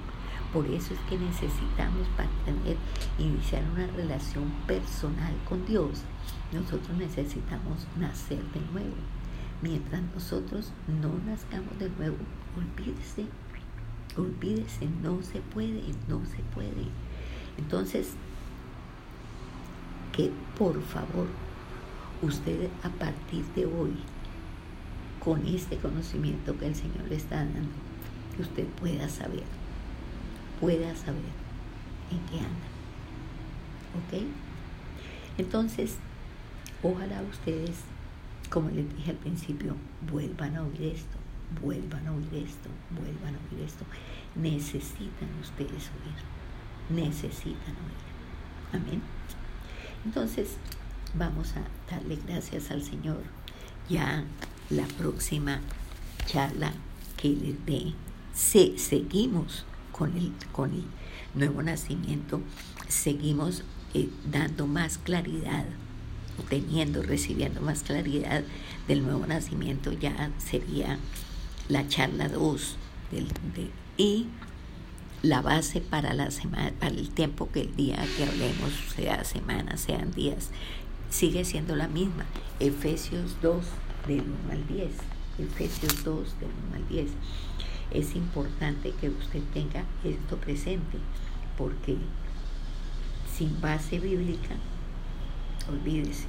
Por 0.52 0.66
eso 0.66 0.94
es 0.94 1.00
que 1.08 1.18
necesitamos 1.18 2.06
para 2.16 2.28
tener, 2.44 2.76
iniciar 3.18 3.62
una 3.72 3.86
relación 3.86 4.50
personal 4.66 5.34
con 5.48 5.64
Dios, 5.66 6.02
nosotros 6.52 6.96
necesitamos 6.98 7.86
nacer 7.98 8.42
de 8.52 8.60
nuevo. 8.72 8.96
Mientras 9.62 10.02
nosotros 10.14 10.72
no 10.88 11.10
nazcamos 11.24 11.78
de 11.78 11.88
nuevo, 11.90 12.16
olvídese, 12.56 13.26
olvídese, 14.16 14.88
no 15.02 15.22
se 15.22 15.40
puede, 15.40 15.82
no 16.08 16.24
se 16.26 16.42
puede. 16.54 16.88
Entonces, 17.56 18.14
que 20.12 20.30
por 20.58 20.80
favor, 20.82 21.26
usted 22.20 22.68
a 22.82 22.88
partir 22.90 23.44
de 23.56 23.66
hoy, 23.66 23.94
con 25.18 25.44
este 25.46 25.76
conocimiento 25.78 26.56
que 26.58 26.66
el 26.66 26.74
Señor 26.74 27.08
le 27.08 27.16
está 27.16 27.36
dando, 27.36 27.60
que 28.36 28.42
usted 28.42 28.66
pueda 28.80 29.08
saber, 29.08 29.44
pueda 30.60 30.94
saber 30.94 31.32
en 32.10 32.18
qué 32.30 32.38
anda. 32.38 32.68
¿Ok? 33.98 34.24
Entonces, 35.38 35.96
ojalá 36.82 37.22
ustedes, 37.22 37.78
como 38.50 38.70
les 38.70 38.94
dije 38.96 39.12
al 39.12 39.16
principio, 39.16 39.76
vuelvan 40.10 40.56
a 40.56 40.62
oír 40.62 40.82
esto, 40.94 41.16
vuelvan 41.62 42.06
a 42.06 42.12
oír 42.12 42.34
esto, 42.34 42.68
vuelvan 42.90 43.34
a 43.34 43.54
oír 43.54 43.64
esto. 43.64 43.84
Necesitan 44.34 45.28
ustedes 45.40 45.90
oír, 45.90 46.96
necesitan 47.04 47.74
oír. 47.76 48.72
Amén. 48.72 49.21
Entonces, 50.04 50.56
vamos 51.14 51.54
a 51.56 51.94
darle 51.94 52.18
gracias 52.26 52.70
al 52.70 52.82
Señor. 52.82 53.22
Ya 53.88 54.24
la 54.70 54.86
próxima 54.86 55.60
charla 56.26 56.72
que 57.16 57.28
les 57.28 57.66
dé, 57.66 57.92
se, 58.34 58.78
seguimos 58.78 59.64
con 59.92 60.16
el, 60.16 60.32
con 60.52 60.72
el 60.72 60.84
nuevo 61.34 61.62
nacimiento, 61.62 62.40
seguimos 62.88 63.62
eh, 63.94 64.08
dando 64.30 64.66
más 64.66 64.98
claridad, 64.98 65.64
teniendo, 66.48 67.02
recibiendo 67.02 67.60
más 67.60 67.82
claridad 67.82 68.42
del 68.88 69.04
nuevo 69.04 69.26
nacimiento, 69.26 69.92
ya 69.92 70.30
sería 70.38 70.98
la 71.68 71.86
charla 71.88 72.28
2 72.28 72.76
y 73.96 74.26
la 75.22 75.40
base 75.40 75.80
para 75.80 76.14
la 76.14 76.30
semana, 76.30 76.72
para 76.78 76.94
el 76.94 77.10
tiempo 77.10 77.48
que 77.50 77.62
el 77.62 77.76
día 77.76 78.04
que 78.16 78.24
hablemos, 78.24 78.72
sea 78.94 79.24
semana, 79.24 79.76
sean 79.76 80.10
días, 80.12 80.50
sigue 81.10 81.44
siendo 81.44 81.76
la 81.76 81.86
misma. 81.86 82.26
Efesios 82.58 83.36
2 83.40 83.64
del 84.08 84.20
1 84.20 84.30
al 84.50 84.66
10. 84.66 84.90
Efesios 85.38 86.04
2 86.04 86.40
del 86.40 86.50
1 86.70 86.76
al 86.76 86.88
10. 86.88 87.10
Es 87.92 88.16
importante 88.16 88.92
que 89.00 89.10
usted 89.10 89.42
tenga 89.54 89.84
esto 90.02 90.36
presente 90.38 90.98
porque 91.56 91.96
sin 93.36 93.60
base 93.60 94.00
bíblica, 94.00 94.56
olvídese, 95.68 96.26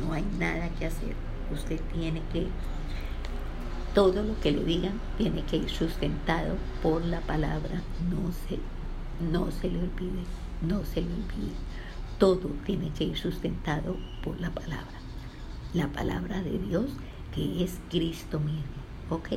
no 0.00 0.12
hay 0.12 0.24
nada 0.38 0.68
que 0.70 0.86
hacer. 0.86 1.14
Usted 1.52 1.80
tiene 1.92 2.22
que 2.32 2.48
todo 3.98 4.22
lo 4.22 4.38
que 4.40 4.52
le 4.52 4.62
digan 4.62 5.00
tiene 5.16 5.42
que 5.42 5.56
ir 5.56 5.68
sustentado 5.68 6.56
por 6.84 7.04
la 7.04 7.20
palabra. 7.20 7.82
No 8.08 8.30
se, 8.30 8.60
no 9.28 9.50
se 9.50 9.68
le 9.68 9.80
olvide, 9.80 10.22
no 10.62 10.84
se 10.84 11.00
le 11.00 11.08
olvide. 11.08 11.56
Todo 12.16 12.48
tiene 12.64 12.90
que 12.90 13.02
ir 13.02 13.18
sustentado 13.18 13.96
por 14.22 14.40
la 14.40 14.50
palabra. 14.50 15.00
La 15.74 15.88
palabra 15.88 16.40
de 16.42 16.60
Dios 16.60 16.84
que 17.34 17.64
es 17.64 17.80
Cristo 17.90 18.38
mismo. 18.38 18.62
¿Ok? 19.10 19.30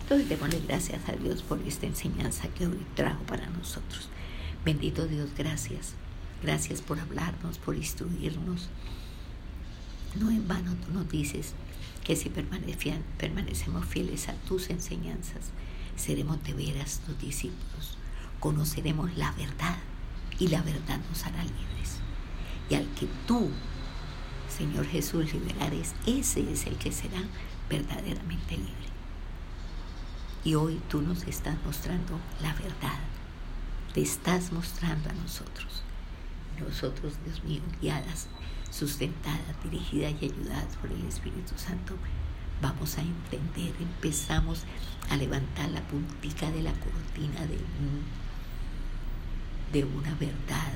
Entonces 0.00 0.28
démosle 0.28 0.60
gracias 0.66 1.08
a 1.08 1.12
Dios 1.12 1.42
por 1.42 1.60
esta 1.60 1.86
enseñanza 1.86 2.48
que 2.48 2.66
hoy 2.66 2.84
trajo 2.96 3.22
para 3.22 3.46
nosotros. 3.50 4.08
Bendito 4.64 5.06
Dios, 5.06 5.30
gracias. 5.38 5.94
Gracias 6.42 6.82
por 6.82 6.98
hablarnos, 6.98 7.58
por 7.58 7.76
instruirnos. 7.76 8.68
No 10.18 10.28
en 10.28 10.48
vano 10.48 10.74
tú 10.84 10.92
nos 10.92 11.08
dices 11.08 11.54
que 12.04 12.16
si 12.16 12.30
permanecemos 12.30 13.86
fieles 13.86 14.28
a 14.28 14.34
tus 14.34 14.70
enseñanzas, 14.70 15.50
seremos 15.96 16.42
de 16.44 16.54
veras 16.54 17.00
tus 17.06 17.18
discípulos, 17.18 17.98
conoceremos 18.40 19.16
la 19.16 19.32
verdad 19.32 19.76
y 20.38 20.48
la 20.48 20.62
verdad 20.62 20.98
nos 21.08 21.24
hará 21.26 21.42
libres. 21.42 22.00
Y 22.70 22.74
al 22.74 22.86
que 22.94 23.06
tú, 23.26 23.50
Señor 24.48 24.86
Jesús, 24.86 25.32
liberares, 25.32 25.94
ese 26.06 26.50
es 26.50 26.66
el 26.66 26.76
que 26.76 26.92
será 26.92 27.22
verdaderamente 27.68 28.56
libre. 28.56 28.90
Y 30.42 30.54
hoy 30.54 30.80
tú 30.88 31.02
nos 31.02 31.24
estás 31.24 31.56
mostrando 31.66 32.18
la 32.40 32.54
verdad, 32.54 32.98
te 33.92 34.00
estás 34.00 34.52
mostrando 34.52 35.10
a 35.10 35.12
nosotros. 35.12 35.82
Nosotros, 36.58 37.14
Dios 37.24 37.44
mío, 37.44 37.62
guiadas 37.80 38.28
sustentada, 38.70 39.54
dirigida 39.64 40.10
y 40.10 40.24
ayudada 40.24 40.66
por 40.80 40.90
el 40.90 41.04
Espíritu 41.06 41.54
Santo, 41.56 41.94
vamos 42.62 42.98
a 42.98 43.02
entender, 43.02 43.74
empezamos 43.80 44.64
a 45.08 45.16
levantar 45.16 45.70
la 45.70 45.80
puntica 45.82 46.50
de 46.50 46.62
la 46.62 46.72
cortina 46.72 47.40
de, 47.46 47.58
de 49.72 49.84
una 49.84 50.14
verdad, 50.14 50.72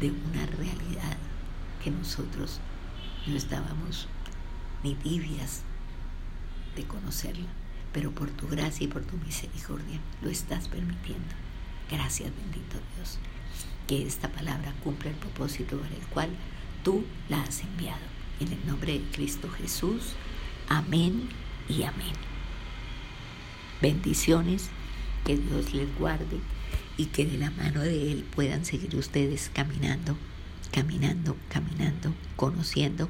de 0.00 0.10
una 0.10 0.46
realidad 0.46 1.16
que 1.82 1.90
nosotros 1.90 2.60
no 3.26 3.36
estábamos 3.36 4.08
ni 4.82 4.94
tibias 4.94 5.62
de 6.76 6.84
conocerla, 6.84 7.48
pero 7.92 8.10
por 8.10 8.30
tu 8.30 8.48
gracia 8.48 8.84
y 8.84 8.88
por 8.88 9.02
tu 9.02 9.16
misericordia 9.18 10.00
lo 10.22 10.30
estás 10.30 10.68
permitiendo. 10.68 11.34
Gracias 11.90 12.30
bendito 12.34 12.78
Dios, 12.96 13.18
que 13.86 14.06
esta 14.06 14.28
palabra 14.28 14.72
cumpla 14.82 15.10
el 15.10 15.16
propósito 15.16 15.78
para 15.78 15.94
el 15.94 16.06
cual 16.06 16.30
tú 16.82 17.04
la 17.28 17.42
has 17.42 17.62
enviado. 17.62 18.00
En 18.40 18.52
el 18.52 18.66
nombre 18.66 18.94
de 18.94 19.04
Cristo 19.12 19.48
Jesús. 19.50 20.14
Amén 20.68 21.28
y 21.68 21.82
amén. 21.82 22.14
Bendiciones, 23.80 24.68
que 25.24 25.36
Dios 25.36 25.74
les 25.74 25.94
guarde 25.98 26.40
y 26.96 27.06
que 27.06 27.26
de 27.26 27.38
la 27.38 27.50
mano 27.50 27.80
de 27.80 28.12
Él 28.12 28.24
puedan 28.34 28.64
seguir 28.64 28.96
ustedes 28.96 29.50
caminando, 29.52 30.16
caminando, 30.72 31.36
caminando, 31.48 32.14
conociendo, 32.36 33.08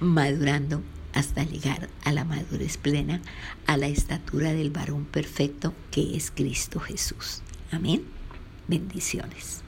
madurando 0.00 0.82
hasta 1.12 1.44
llegar 1.44 1.88
a 2.04 2.12
la 2.12 2.24
madurez 2.24 2.76
plena, 2.76 3.22
a 3.66 3.76
la 3.76 3.86
estatura 3.86 4.52
del 4.52 4.70
varón 4.70 5.06
perfecto 5.06 5.74
que 5.90 6.16
es 6.16 6.30
Cristo 6.30 6.78
Jesús. 6.78 7.42
Amén. 7.70 8.04
Bendiciones. 8.68 9.62